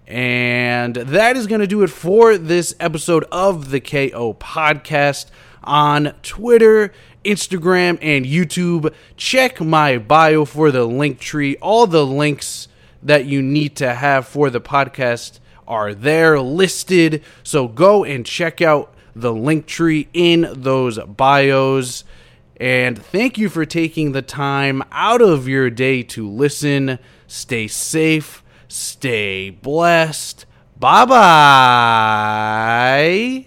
And 0.06 0.94
that 0.94 1.36
is 1.36 1.46
going 1.46 1.62
to 1.62 1.66
do 1.66 1.82
it 1.82 1.90
for 1.90 2.36
this 2.36 2.74
episode 2.78 3.24
of 3.32 3.70
the 3.70 3.80
KO 3.80 4.34
podcast 4.34 5.30
on 5.64 6.14
Twitter, 6.22 6.92
Instagram, 7.26 7.98
and 8.00 8.24
YouTube. 8.24 8.94
Check 9.16 9.60
my 9.60 9.98
bio 9.98 10.44
for 10.44 10.70
the 10.70 10.84
link 10.84 11.18
tree. 11.18 11.56
All 11.56 11.86
the 11.86 12.06
links 12.06 12.68
that 13.02 13.26
you 13.26 13.42
need 13.42 13.76
to 13.76 13.94
have 13.94 14.26
for 14.26 14.50
the 14.50 14.60
podcast 14.60 15.38
are 15.66 15.94
there 15.94 16.40
listed. 16.40 17.22
So 17.42 17.68
go 17.68 18.04
and 18.04 18.24
check 18.24 18.62
out 18.62 18.94
the 19.14 19.32
link 19.32 19.66
tree 19.66 20.08
in 20.12 20.48
those 20.52 20.98
bios. 20.98 22.04
And 22.58 23.00
thank 23.02 23.38
you 23.38 23.48
for 23.48 23.64
taking 23.66 24.12
the 24.12 24.22
time 24.22 24.82
out 24.90 25.20
of 25.22 25.48
your 25.48 25.70
day 25.70 26.02
to 26.04 26.28
listen. 26.28 26.98
Stay 27.26 27.66
safe, 27.68 28.42
stay 28.68 29.50
blessed. 29.50 30.46
Bye 30.78 31.06